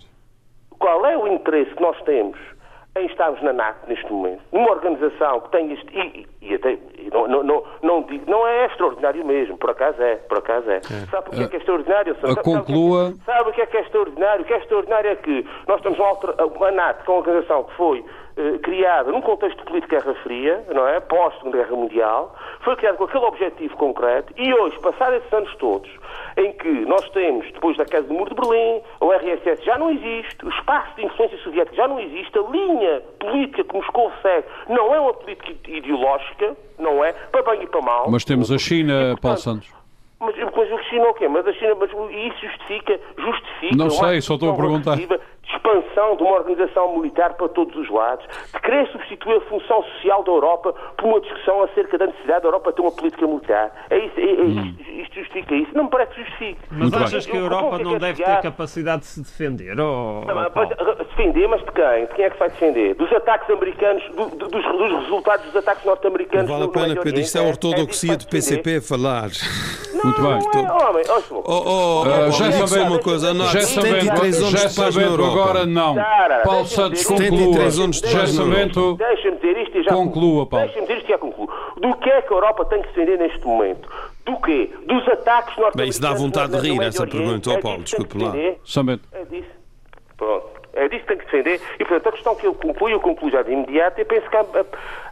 [0.78, 2.38] Qual, qual é o interesse que nós temos
[2.96, 5.86] em estarmos na NATO neste momento, numa organização que tem este.
[5.96, 10.00] E, e até, e não, não, não, não, digo, não é extraordinário mesmo, por acaso
[10.02, 10.76] é, por acaso é.
[10.76, 10.80] é.
[11.10, 12.16] Sabe o que é que é extraordinário?
[12.20, 13.12] Sabe, conclua.
[13.24, 14.42] Sabe o que é que é extraordinário?
[14.42, 17.74] O que é extraordinário é que nós estamos a NATO, que é uma organização que
[17.74, 18.04] foi
[18.36, 21.00] eh, criada num contexto de política Guerra Fria, não é?
[21.00, 25.90] Pós-Segunda Guerra Mundial, foi criada com aquele objetivo concreto e hoje, passados esses anos todos,
[26.36, 29.90] em que nós temos, depois da queda do Muro de Berlim, o RSS já não
[29.90, 34.46] existe, o espaço de influência soviética já não existe, a linha política que Moscou segue
[34.68, 37.14] não é uma política ideológica, não é?
[37.14, 38.10] Para bem e para mal.
[38.10, 39.76] Mas temos a China, e, portanto, Paulo Santos.
[40.18, 41.28] Mas, mas a China o quê?
[41.28, 43.76] Mas a China, mas isso justifica, justifica.
[43.76, 44.96] Não sei, só estou a perguntar
[45.48, 50.22] expansão de uma organização militar para todos os lados, de querer substituir a função social
[50.24, 53.86] da Europa por uma discussão acerca da necessidade da Europa ter uma política militar.
[53.90, 54.74] É isso, é, é hum.
[54.78, 55.70] isto, isto, justifica isso?
[55.74, 56.60] Não me parece que justifique.
[56.70, 57.32] Mas Muito achas bem.
[57.32, 59.78] que a Europa não deve ter capacidade de se defender?
[59.78, 60.24] Ou...
[61.16, 62.06] defender, mas de quem?
[62.06, 62.94] De quem é que se vai defender?
[62.94, 66.50] Dos ataques americanos, do, dos, dos, resultados dos ataques norte-americanos?
[66.50, 69.30] Não vale a pena, Pedro, isto é a ortodoxia é do PCP a falar.
[69.94, 70.64] Não, Muito bem.
[70.64, 71.04] Não é, homem.
[71.08, 75.35] Oh, oh, oh, já sabemos uma coisa, não, já 73 anos de paz na Europa.
[75.40, 75.96] Agora não.
[76.44, 77.28] Paulo Santos, conclua.
[77.68, 80.66] Deixa-me dizer isto e já conclua, Paulo.
[80.66, 81.48] Deixa-me dizer isto e já concluo.
[81.76, 83.88] Do que é que a Europa tem que se defender neste momento?
[84.24, 84.70] Do quê?
[84.86, 85.76] Dos ataques norte-americanos.
[85.76, 88.36] Bem, isso dá vontade de rir, essa pergunta, oh, Paulo, desculpe lá.
[88.36, 88.56] É
[89.24, 89.48] disso.
[90.16, 90.56] Pronto.
[90.72, 91.60] É disso que tem que defender.
[91.78, 94.36] E, portanto, a questão que eu concluo, eu concluo já de imediato, eu penso que
[94.36, 94.44] há,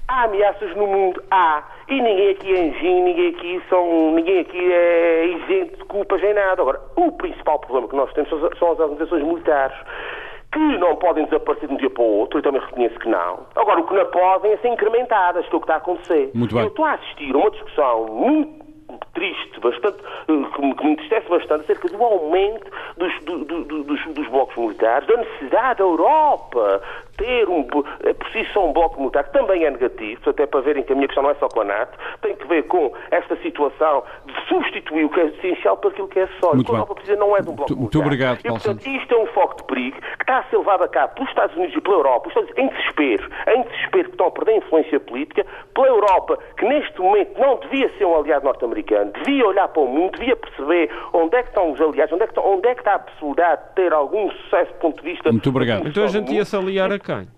[0.09, 1.23] há ameaças no mundo.
[1.31, 1.63] Há.
[1.89, 6.35] E ninguém aqui é anjinho, ninguém aqui, são, ninguém aqui é isento de culpas em
[6.35, 6.63] nada.
[6.63, 9.77] Agora, o principal problema que nós temos são as organizações militares
[10.53, 13.41] que não podem desaparecer de um dia para o outro, eu também reconheço que não.
[13.57, 16.31] Agora, o que não podem é ser incrementadas, que é o que está a acontecer.
[16.33, 16.63] Muito bem.
[16.63, 18.65] Eu estou a assistir a uma discussão muito
[19.15, 19.99] triste, bastante,
[20.29, 24.29] eh, que me, que me entristece bastante, acerca do aumento dos, do, do, dos, dos
[24.29, 26.83] blocos militares, da necessidade da Europa
[27.17, 27.85] ter um, por
[28.33, 31.09] si só um bloco militar, que também é negativo, até para verem que a minha
[31.09, 35.05] questão não é só com a NATO, tem que ver com esta situação de substituir
[35.05, 36.55] o que é essencial para aquilo que é só.
[36.55, 37.99] Muito a Europa precisa não é de um bloco muito, militar.
[37.99, 40.59] Muito obrigado, Paulo e, portanto, isto é um foco de perigo que está a ser
[40.59, 43.63] levado a cabo pelos Estados Unidos e pela Europa, os Estados Unidos em desespero, em
[43.63, 48.05] desespero que estão a perder influência política, pela Europa, que neste momento não devia ser
[48.05, 51.81] um aliado norte-americano, devia olhar para o mundo, devia perceber onde é que estão os
[51.81, 54.73] aliados, onde é que, estão, onde é que está a possibilidade de ter algum sucesso
[54.73, 55.33] do ponto de vista...
[55.33, 55.87] Muito obrigado.
[55.87, 57.29] Então a gente ia se aliar a quem?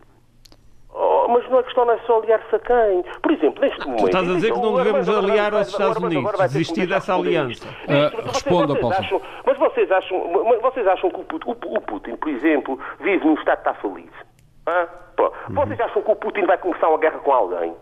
[0.98, 3.04] Oh, mas não é questão não é só aliar-se a quem.
[3.20, 4.00] Por exemplo, neste momento...
[4.00, 7.66] Tu estás a dizer que não devemos aliar aos Estados Unidos, desistir dessa aliança.
[7.66, 8.96] Uh, responda, Paulo.
[9.44, 10.18] Mas vocês acham,
[10.62, 14.26] vocês acham que o Putin, por exemplo, vive num Estado que está?
[14.66, 14.88] Ah?
[15.50, 17.74] Vocês acham que o Putin vai começar uma guerra com alguém?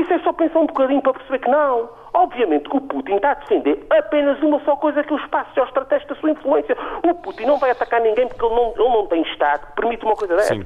[0.00, 1.88] Isso é só pensar um bocadinho para perceber que não.
[2.14, 5.54] Obviamente que o Putin está a defender apenas uma só coisa que é o espaço
[5.54, 6.76] geoestratégico da sua influência.
[7.08, 10.04] O Putin não vai atacar ninguém porque ele não, ele não tem Estado que permite
[10.04, 10.56] uma coisa dessas.
[10.56, 10.64] Sim.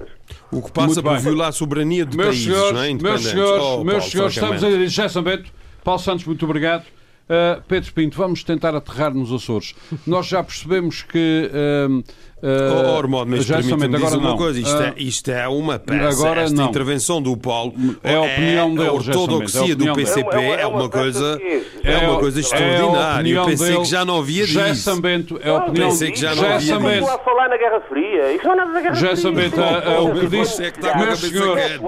[0.51, 2.95] O que passa por violar a soberania de meus países, senhores, não é?
[2.95, 5.53] Meus senhores, oh, meus senhores estamos a dizer, José Bento,
[5.85, 6.85] Paulo Santos, muito obrigado.
[7.23, 9.75] Uh, Pedro Pinto, vamos tentar aterrar nos Açores.
[10.07, 12.03] Nós já percebemos que uh,
[12.43, 16.09] Uh, oh, Ormond, mas permita-me dizer uma coisa, isto, uh, é, isto é uma peça,
[16.09, 16.69] agora, esta não.
[16.69, 17.73] intervenção do Paulo
[18.03, 21.41] é a opinião é, dele, a ortodoxia do PCP é, é, uma coisa,
[21.85, 23.33] é uma coisa extraordinária.
[23.33, 24.75] Eu pensei dele, que já não havia disso.
[24.75, 27.11] Sambento, é a opinião pensei que já não havia disso.
[27.11, 28.33] a falar na Guerra Fria.
[28.33, 30.01] Isso não é nada da Guerra Fria.
[30.01, 30.57] O que disse...
[30.57, 31.79] Você é que está com a cabeça quente.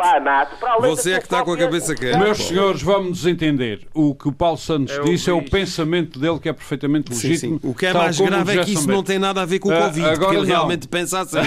[0.80, 2.18] Você é que está com a cabeça quente.
[2.18, 3.80] Meus senhores, vamos nos entender.
[3.92, 7.58] O que o Paulo Santos disse é o pensamento dele que é perfeitamente legítimo.
[7.64, 9.76] O que é mais grave é que isso não tem nada a ver com o
[9.76, 11.38] Covid, ele realmente pensa assim.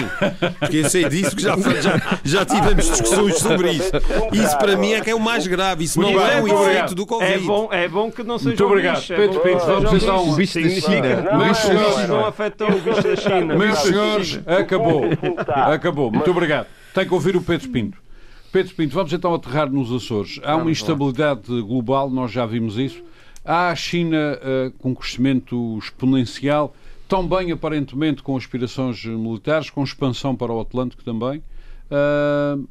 [0.58, 3.90] Porque eu sei disso que já, já, já tivemos discussões sobre isso.
[4.32, 5.84] Isso para mim é que é o mais grave.
[5.84, 7.32] Isso não é o efeito do Covid.
[7.32, 8.96] É bom, é bom que não seja Muito obrigado.
[8.96, 10.34] Bicho, Pedro Pinto, vamos então.
[10.34, 11.38] Bicho da China.
[11.38, 13.56] Meus senhores, não afetou o bicho da China.
[13.56, 15.04] Meus senhores, acabou.
[15.48, 16.10] Acabou.
[16.10, 16.66] Muito obrigado.
[16.94, 17.98] Tem que ouvir o Pedro Pinto.
[18.50, 20.40] Pedro Pinto, vamos então aterrar nos Açores.
[20.42, 23.02] Há uma instabilidade global, nós já vimos isso.
[23.44, 26.74] Há a China uh, com crescimento exponencial
[27.08, 31.42] também aparentemente com aspirações militares, com expansão para o Atlântico também.
[31.90, 32.68] Uh,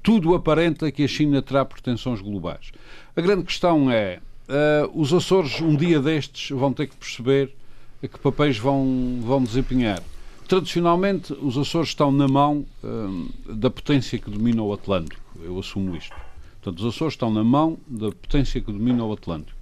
[0.00, 2.70] tudo aparenta que a China terá pretensões globais.
[3.16, 7.52] A grande questão é: uh, os Açores, um dia destes, vão ter que perceber
[8.00, 10.00] que papéis vão, vão desempenhar.
[10.46, 15.20] Tradicionalmente, os Açores estão na mão uh, da potência que domina o Atlântico.
[15.42, 16.14] Eu assumo isto.
[16.62, 19.57] Portanto, os Açores estão na mão da potência que domina o Atlântico.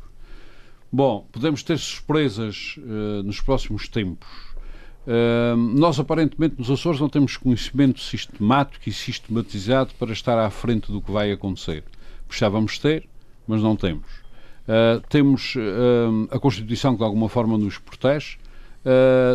[0.93, 4.29] Bom, podemos ter surpresas uh, nos próximos tempos.
[5.07, 10.91] Uh, nós, aparentemente, nos Açores não temos conhecimento sistemático e sistematizado para estar à frente
[10.91, 11.85] do que vai acontecer.
[12.27, 13.09] Precisávamos ter,
[13.47, 14.07] mas não temos.
[14.67, 15.55] Uh, temos
[16.31, 18.39] a Constituição que, de alguma forma, nos protege.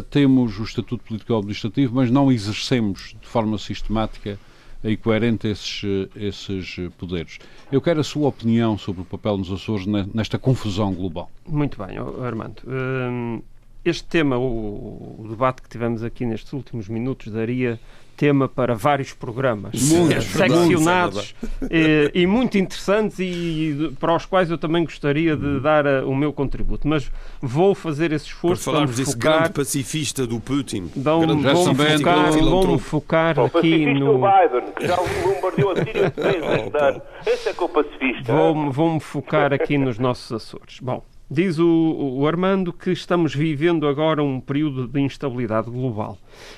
[0.10, 4.38] temos o Estatuto Político-Administrativo, mas não exercemos de forma sistemática
[4.84, 5.82] e coerente esses,
[6.15, 7.39] esses poderes.
[7.71, 11.29] Eu quero a sua opinião sobre o papel nos Açores nesta confusão global.
[11.47, 12.61] Muito bem, Armando.
[12.67, 13.41] Hum,
[13.84, 17.79] este tema, o, o debate que tivemos aqui nestes últimos minutos, daria
[18.18, 21.36] tema para vários programas muito, é seccionados
[21.70, 25.88] é e, e, muito interessantes e, e, para os quais eu também gostaria de dar
[25.88, 26.88] a, o meu contributo.
[26.88, 30.89] Mas vou fazer esse esforço para falarmos desse grande pacifista do Putin.
[30.95, 34.14] Vou, vou focar, vou focar o aqui no...
[34.16, 37.01] Biden, que já bombardeou a Síria três vezes.
[37.26, 38.34] Esse é que é o pacifista.
[38.34, 40.80] Vou-me vou focar aqui nos nossos Açores.
[40.82, 41.03] Bom,
[41.34, 46.17] Diz o, o, Armando que estamos vivendo agora um período de instabilidade global.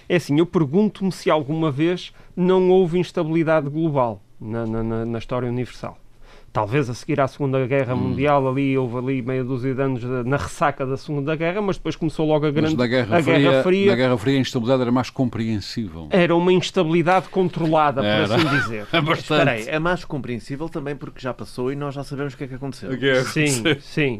[0.09, 5.47] É assim, eu pergunto-me se alguma vez não houve instabilidade global na, na, na história
[5.47, 5.95] universal.
[6.51, 7.97] Talvez a seguir à Segunda Guerra hum.
[7.97, 11.95] Mundial, ali houve ali meia dúzia de anos na ressaca da Segunda Guerra, mas depois
[11.95, 13.91] começou logo a grande mas Guerra, a Fria, Guerra Fria.
[13.91, 16.07] Na Guerra Fria a instabilidade era mais compreensível.
[16.09, 18.27] Era uma instabilidade controlada, era.
[18.27, 18.87] por assim dizer.
[18.93, 19.19] é bastante.
[19.21, 22.43] Espera aí, é mais compreensível também porque já passou e nós já sabemos o que
[22.43, 22.91] é que aconteceu.
[22.91, 24.19] O que é sim, sim.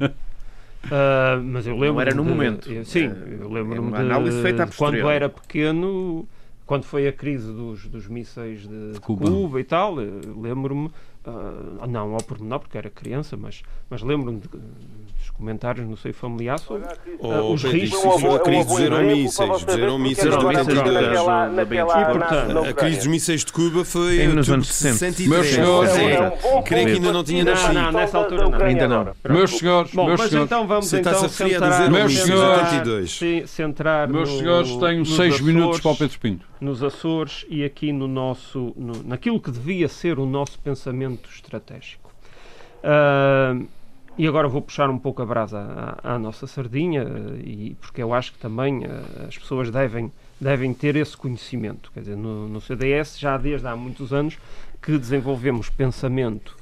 [0.86, 1.94] Uh, mas eu lembro.
[1.96, 2.86] Não era no de, momento.
[2.86, 6.28] sim, eu lembro-me de, de quando era pequeno,
[6.66, 9.26] quando foi a crise dos, dos mísseis de, de Cuba.
[9.26, 9.62] Cuba.
[9.62, 14.50] e tal, lembro-me, uh, não ao pormenor porque era criança, mas, mas lembro-me de,
[15.34, 16.88] comentários no seio familiar sobre
[17.20, 18.24] uh, os riscos.
[18.24, 19.50] a crise dos aeromísseis.
[19.50, 20.34] Dos aeromísseis
[22.70, 25.24] A crise dos mísseis de Cuba foi nos anos 60.
[25.24, 25.92] Meus senhores,
[26.66, 27.74] creio que ainda não tinha nascido.
[27.74, 28.64] Não, nessa altura não.
[28.64, 29.14] Ainda não.
[29.30, 30.46] Meus senhores, meus mas senhores.
[30.46, 33.20] então vamos então centrar, meus senhores,
[33.50, 36.46] centrar meus senhores, tenho seis minutos para o Pedro Pinto.
[36.62, 42.10] Nos Açores e aqui no nosso, no, naquilo que devia ser o nosso pensamento estratégico.
[42.84, 43.68] Uh,
[44.18, 45.60] e agora vou puxar um pouco a brasa
[46.04, 50.12] à, à, nossa sardinha, eh, e, porque eu acho que também uh, as pessoas devem,
[50.40, 51.92] devem ter esse conhecimento.
[51.94, 54.38] Quer dizer, no, no CDS já desde há muitos anos
[54.82, 56.56] que desenvolvemos pensamento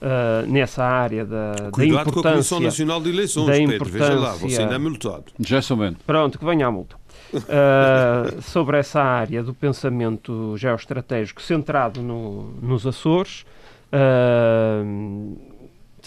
[0.00, 2.12] uh, nessa área da, Cuidado da importância...
[2.12, 5.24] com a Comissão Nacional de Eleições, da Pedro, veja lá, você ainda é multado.
[5.38, 5.60] Já.
[6.06, 6.96] Pronto, que venha a multa.
[7.32, 13.44] Uh, sobre essa área do pensamento geoestratégico centrado no, nos Açores,
[13.92, 15.55] uh,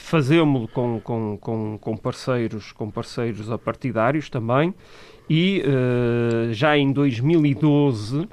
[0.09, 4.73] fazemos-lo com, com, com, com, parceiros, com parceiros apartidários também,
[5.29, 8.27] e uh, já em 2012,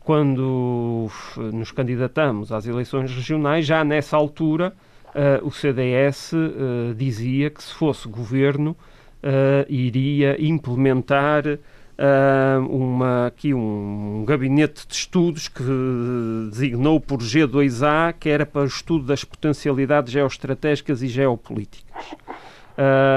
[0.00, 1.08] quando
[1.52, 4.74] nos candidatamos às eleições regionais, já nessa altura
[5.14, 8.76] uh, o CDS uh, dizia que se fosse governo
[9.68, 11.44] iria implementar
[12.68, 15.62] uma, aqui um, gabinete de estudos que
[16.50, 22.06] designou por G2A, que era para o estudo das potencialidades geoestratégicas e geopolíticas.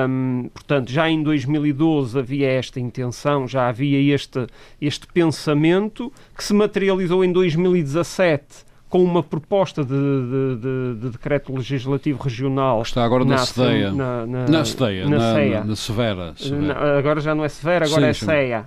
[0.09, 4.45] Um, portanto, já em 2012 havia esta intenção, já havia este,
[4.81, 8.65] este pensamento que se materializou em 2017
[8.95, 12.81] com uma proposta de, de, de, de decreto legislativo regional.
[12.81, 13.91] Está agora na, na CEDEA.
[13.91, 16.33] Na, na, na CEDEA, na, na, na Severa.
[16.37, 16.97] Severa.
[16.97, 18.65] agora já não é Severa, agora sim, é CEA.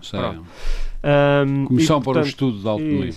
[1.47, 3.15] Um, Comissão e, portanto, para o Estudo da Autonomia.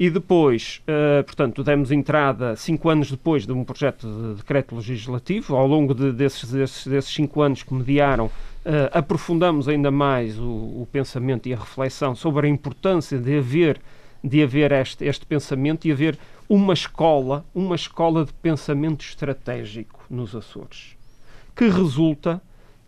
[0.00, 5.54] E depois, uh, portanto, demos entrada cinco anos depois de um projeto de decreto legislativo.
[5.54, 8.30] Ao longo de, desses, desses, desses, cinco anos que mediaram, uh,
[8.90, 13.78] aprofundamos ainda mais o, o pensamento e a reflexão sobre a importância de haver
[14.22, 16.18] de haver este, este pensamento e haver
[16.48, 20.96] uma escola, uma escola de pensamento estratégico nos Açores,
[21.56, 22.40] que resulta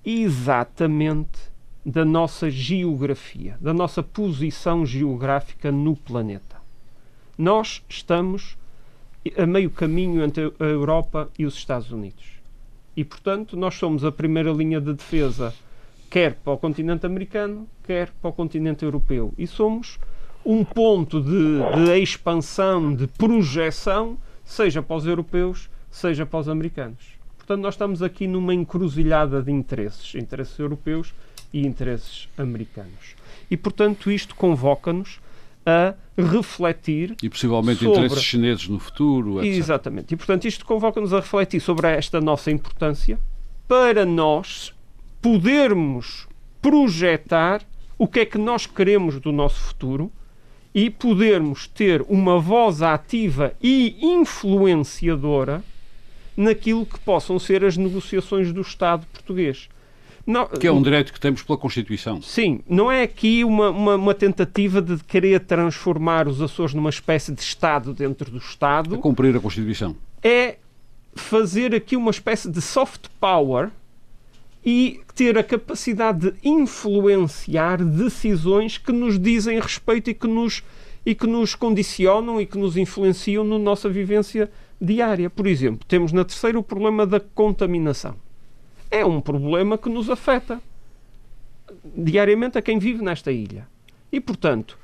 [0.04, 1.38] exatamente
[1.84, 6.56] da nossa geografia, da nossa posição geográfica no planeta.
[7.36, 8.56] Nós estamos
[9.36, 12.24] a meio caminho entre a Europa e os Estados Unidos.
[12.96, 15.52] E, portanto, nós somos a primeira linha de defesa,
[16.08, 19.34] quer para o continente americano, quer para o continente europeu.
[19.36, 19.98] E somos
[20.44, 27.14] um ponto de, de expansão, de projeção, seja para os europeus, seja para os americanos.
[27.38, 31.14] Portanto, nós estamos aqui numa encruzilhada de interesses, interesses europeus
[31.52, 33.14] e interesses americanos.
[33.50, 35.20] E, portanto, isto convoca-nos
[35.64, 37.16] a refletir.
[37.22, 38.04] E possivelmente sobre...
[38.04, 39.42] interesses chineses no futuro.
[39.42, 39.56] Etc.
[39.56, 40.14] Exatamente.
[40.14, 43.18] E, portanto, isto convoca-nos a refletir sobre esta nossa importância
[43.68, 44.74] para nós
[45.20, 46.26] podermos
[46.60, 47.62] projetar
[47.98, 50.10] o que é que nós queremos do nosso futuro
[50.74, 55.62] e podermos ter uma voz ativa e influenciadora
[56.36, 59.68] naquilo que possam ser as negociações do Estado português.
[60.26, 62.20] Não, que é um direito que temos pela Constituição.
[62.22, 67.30] Sim, não é aqui uma, uma, uma, tentativa de querer transformar os Açores numa espécie
[67.30, 68.94] de Estado dentro do Estado.
[68.94, 69.94] A cumprir a Constituição.
[70.22, 70.56] É
[71.14, 73.70] fazer aqui uma espécie de soft power
[74.64, 80.62] e ter a capacidade de influenciar decisões que nos dizem respeito e que nos,
[81.04, 84.50] e que nos condicionam e que nos influenciam na nossa vivência
[84.80, 85.28] diária.
[85.28, 88.16] Por exemplo, temos na terceira o problema da contaminação.
[88.90, 90.60] É um problema que nos afeta
[91.96, 93.68] diariamente a quem vive nesta ilha.
[94.10, 94.78] E, portanto,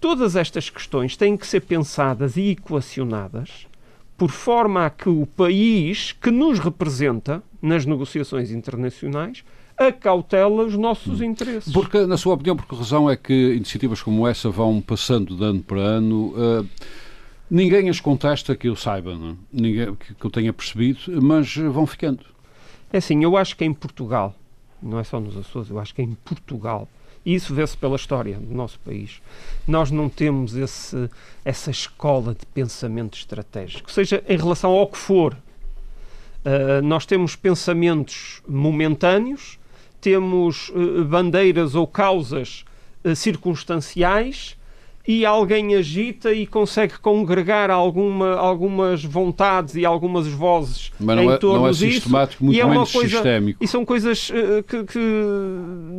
[0.00, 3.66] todas estas questões têm que ser pensadas e equacionadas
[4.20, 9.42] por forma a que o país que nos representa nas negociações internacionais
[9.78, 11.72] acautela os nossos interesses.
[11.72, 15.42] Porque, na sua opinião, por que razão é que iniciativas como essa vão passando de
[15.42, 16.34] ano para ano?
[16.36, 16.68] Uh,
[17.50, 19.30] ninguém as contesta que eu saiba, não?
[19.30, 19.34] É?
[19.50, 22.20] ninguém que, que eu tenha percebido, mas vão ficando.
[22.92, 24.34] É assim, eu acho que em Portugal,
[24.82, 26.86] não é só nos Açores, eu acho que em Portugal
[27.24, 29.20] e isso vê-se pela história do nosso país.
[29.66, 31.08] Nós não temos esse,
[31.44, 35.36] essa escola de pensamento estratégico, seja em relação ao que for.
[36.42, 39.58] Uh, nós temos pensamentos momentâneos,
[40.00, 42.64] temos uh, bandeiras ou causas
[43.04, 44.56] uh, circunstanciais
[45.06, 51.30] e alguém agita e consegue congregar alguma, algumas vontades e algumas vozes Mas não em
[51.30, 51.92] é, torno não é disso.
[51.92, 53.64] sistemático, muito e é uma coisa, sistémico.
[53.64, 55.00] E são coisas uh, que, que,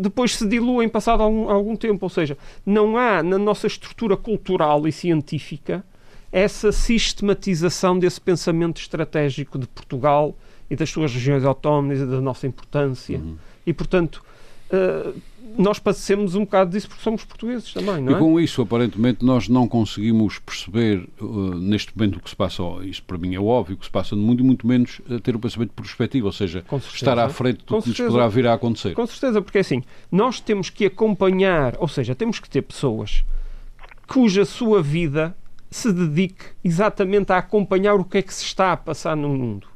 [0.01, 2.05] depois se diluem passado algum, algum tempo.
[2.05, 5.83] Ou seja, não há na nossa estrutura cultural e científica
[6.31, 10.35] essa sistematização desse pensamento estratégico de Portugal
[10.69, 13.17] e das suas regiões autónomas e da nossa importância.
[13.17, 13.35] Uhum.
[13.65, 14.23] E, portanto,
[14.72, 15.13] uh,
[15.57, 18.15] nós passemos um bocado disso porque somos portugueses também, não é?
[18.15, 22.63] E com isso, aparentemente, nós não conseguimos perceber uh, neste momento o que se passa,
[22.84, 25.19] isso para mim é óbvio, o que se passa no mundo e muito menos uh,
[25.19, 26.63] ter um pensamento perspectivo, ou seja,
[26.93, 28.93] estar à frente do que nos poderá vir a acontecer.
[28.93, 33.24] Com certeza, porque assim, nós temos que acompanhar, ou seja, temos que ter pessoas
[34.07, 35.36] cuja sua vida
[35.69, 39.67] se dedique exatamente a acompanhar o que é que se está a passar no mundo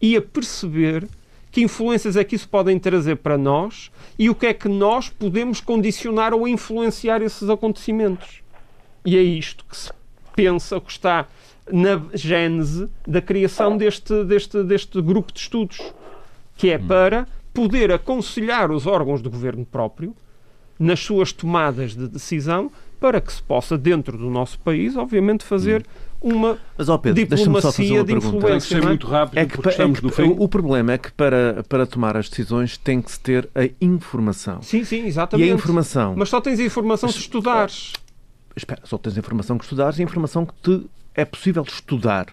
[0.00, 1.08] e a perceber
[1.50, 5.08] que influências é que isso podem trazer para nós e o que é que nós
[5.08, 8.42] podemos condicionar ou influenciar esses acontecimentos.
[9.04, 9.90] E é isto que se
[10.34, 11.26] pensa, que está
[11.70, 15.92] na gênese da criação deste, deste, deste grupo de estudos,
[16.56, 20.14] que é para poder aconselhar os órgãos do governo próprio
[20.78, 25.84] nas suas tomadas de decisão para que se possa, dentro do nosso país, obviamente, fazer
[26.20, 28.80] uma Mas, ó Pedro, diplomacia de influência.
[28.80, 30.36] Ser muito rápido, é que, estamos é que, fim.
[30.38, 34.60] O problema é que para, para tomar as decisões tem que se ter a informação.
[34.62, 35.48] Sim, sim, exatamente.
[35.48, 36.14] E a informação...
[36.16, 37.92] Mas só tens a informação se estudares.
[38.54, 42.26] Espera, só tens a informação que estudares e a informação que te é possível estudar.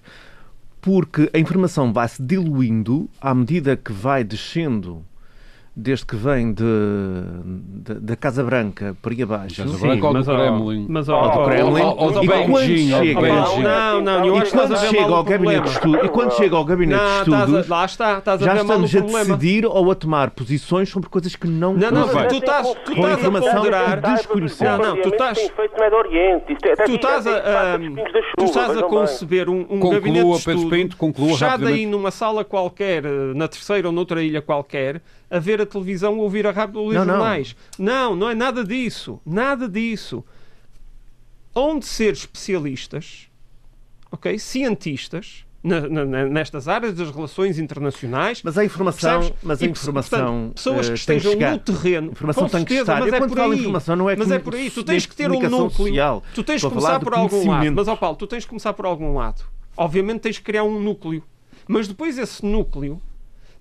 [0.82, 5.04] Porque a informação vai-se diluindo à medida que vai descendo
[5.80, 6.64] desde que vem de,
[7.84, 9.64] de, da Casa Branca para aí abaixo.
[9.64, 10.86] Casa Branca ou do Kremlin.
[10.90, 11.82] Mas ao, do Kremlin.
[11.84, 12.90] Ou do Beijing.
[13.62, 17.04] Não, não, eu e quando chega ao gabinete de estudo, E quando chega ao gabinete
[17.04, 21.10] de estudos, lá está, estás a já estamos a decidir ou a tomar posições sobre
[21.10, 24.02] coisas que não Não, não, tu estás, tu estás a ponderar...
[24.02, 24.66] Desconhecer.
[24.66, 25.38] Não, não, tu estás...
[26.86, 27.78] Tu estás a,
[28.36, 33.04] tu estás a conceber um, um gabinete de estudo fechado aí numa sala qualquer,
[33.36, 36.88] na terceira ou noutra ilha qualquer, a ver a televisão ou ouvir a rádio ou
[36.88, 37.56] ler jornais.
[37.78, 38.12] Não.
[38.12, 39.20] não, não é nada disso.
[39.26, 40.24] Nada disso.
[41.54, 43.30] Onde ser especialistas,
[44.12, 44.38] ok?
[44.40, 45.46] Cientistas,
[46.30, 48.42] nestas áreas das relações internacionais.
[48.44, 52.66] Mas a informação, mas a informação portanto, pessoas que estejam no terreno, informação tem certeza,
[52.68, 53.00] que estar.
[53.00, 53.60] Mas é por aí.
[53.60, 54.70] Informação não é mas é por aí.
[54.70, 55.88] Tu tens que ter um núcleo.
[55.88, 57.72] Social, tu tens que começar por algum lado.
[57.74, 59.44] Mas, ó Paulo, tu tens que começar por algum lado.
[59.76, 61.24] Obviamente tens que criar um núcleo.
[61.68, 63.02] Mas depois esse núcleo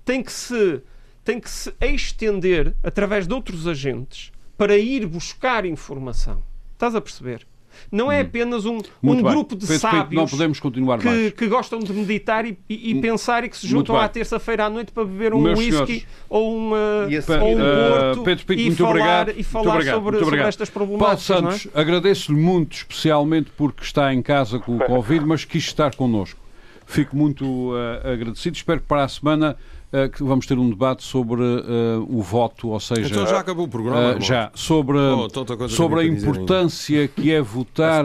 [0.04, 0.80] tem que se
[1.26, 6.40] tem que se estender através de outros agentes para ir buscar informação.
[6.72, 7.44] Estás a perceber?
[7.92, 8.22] Não é hum.
[8.22, 12.46] apenas um, um grupo de Pedro, sábios não podemos continuar que, que gostam de meditar
[12.46, 13.00] e, e, e hum.
[13.02, 17.06] pensar e que se juntam à terça-feira à noite para beber um whisky ou, uma,
[17.42, 19.32] ou um porto uh, Pedro Pinto, e, muito falar, obrigado.
[19.36, 21.26] e falar muito sobre, muito sobre estas problemáticas.
[21.26, 21.80] Paulo Santos, é?
[21.80, 26.40] agradeço-lhe muito, especialmente porque está em casa com o Covid, mas quis estar connosco.
[26.86, 28.56] Fico muito uh, agradecido.
[28.56, 29.75] Espero que para a semana uh,
[30.12, 33.08] que vamos ter um debate sobre uh, o voto, ou seja...
[33.08, 34.20] Então já acabou o programa.
[34.20, 38.04] já, sobre, oh, sobre a importância que é votar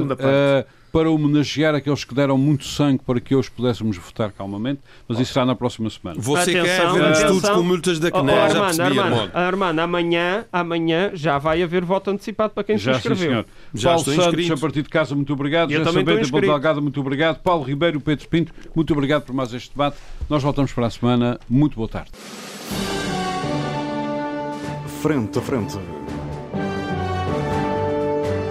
[0.92, 5.34] para homenagear aqueles que deram muito sangue para que hoje pudéssemos votar calmamente, mas isso
[5.34, 6.20] será na próxima semana.
[6.20, 7.36] Você Atenção, quer ver um atenção.
[7.38, 9.32] estudo com multas da Oh, oh, CNE, já Armando, percebi, Armando, Armando.
[9.36, 13.30] Armando, amanhã, amanhã já vai haver voto antecipado para quem Já, se sim, inscreveu.
[13.32, 13.46] senhor.
[13.74, 14.54] Já Paulo estou Santos, inscrito.
[14.54, 15.72] a partir de casa, muito obrigado.
[15.72, 16.48] Eu José Ponta inscrito.
[16.48, 17.40] Delgada, muito obrigado.
[17.42, 19.98] Paulo Ribeiro, Pedro Pinto, muito obrigado por mais este debate.
[20.30, 21.40] Nós voltamos para a semana.
[21.50, 22.12] Muito boa tarde.
[25.02, 26.01] Frente a frente.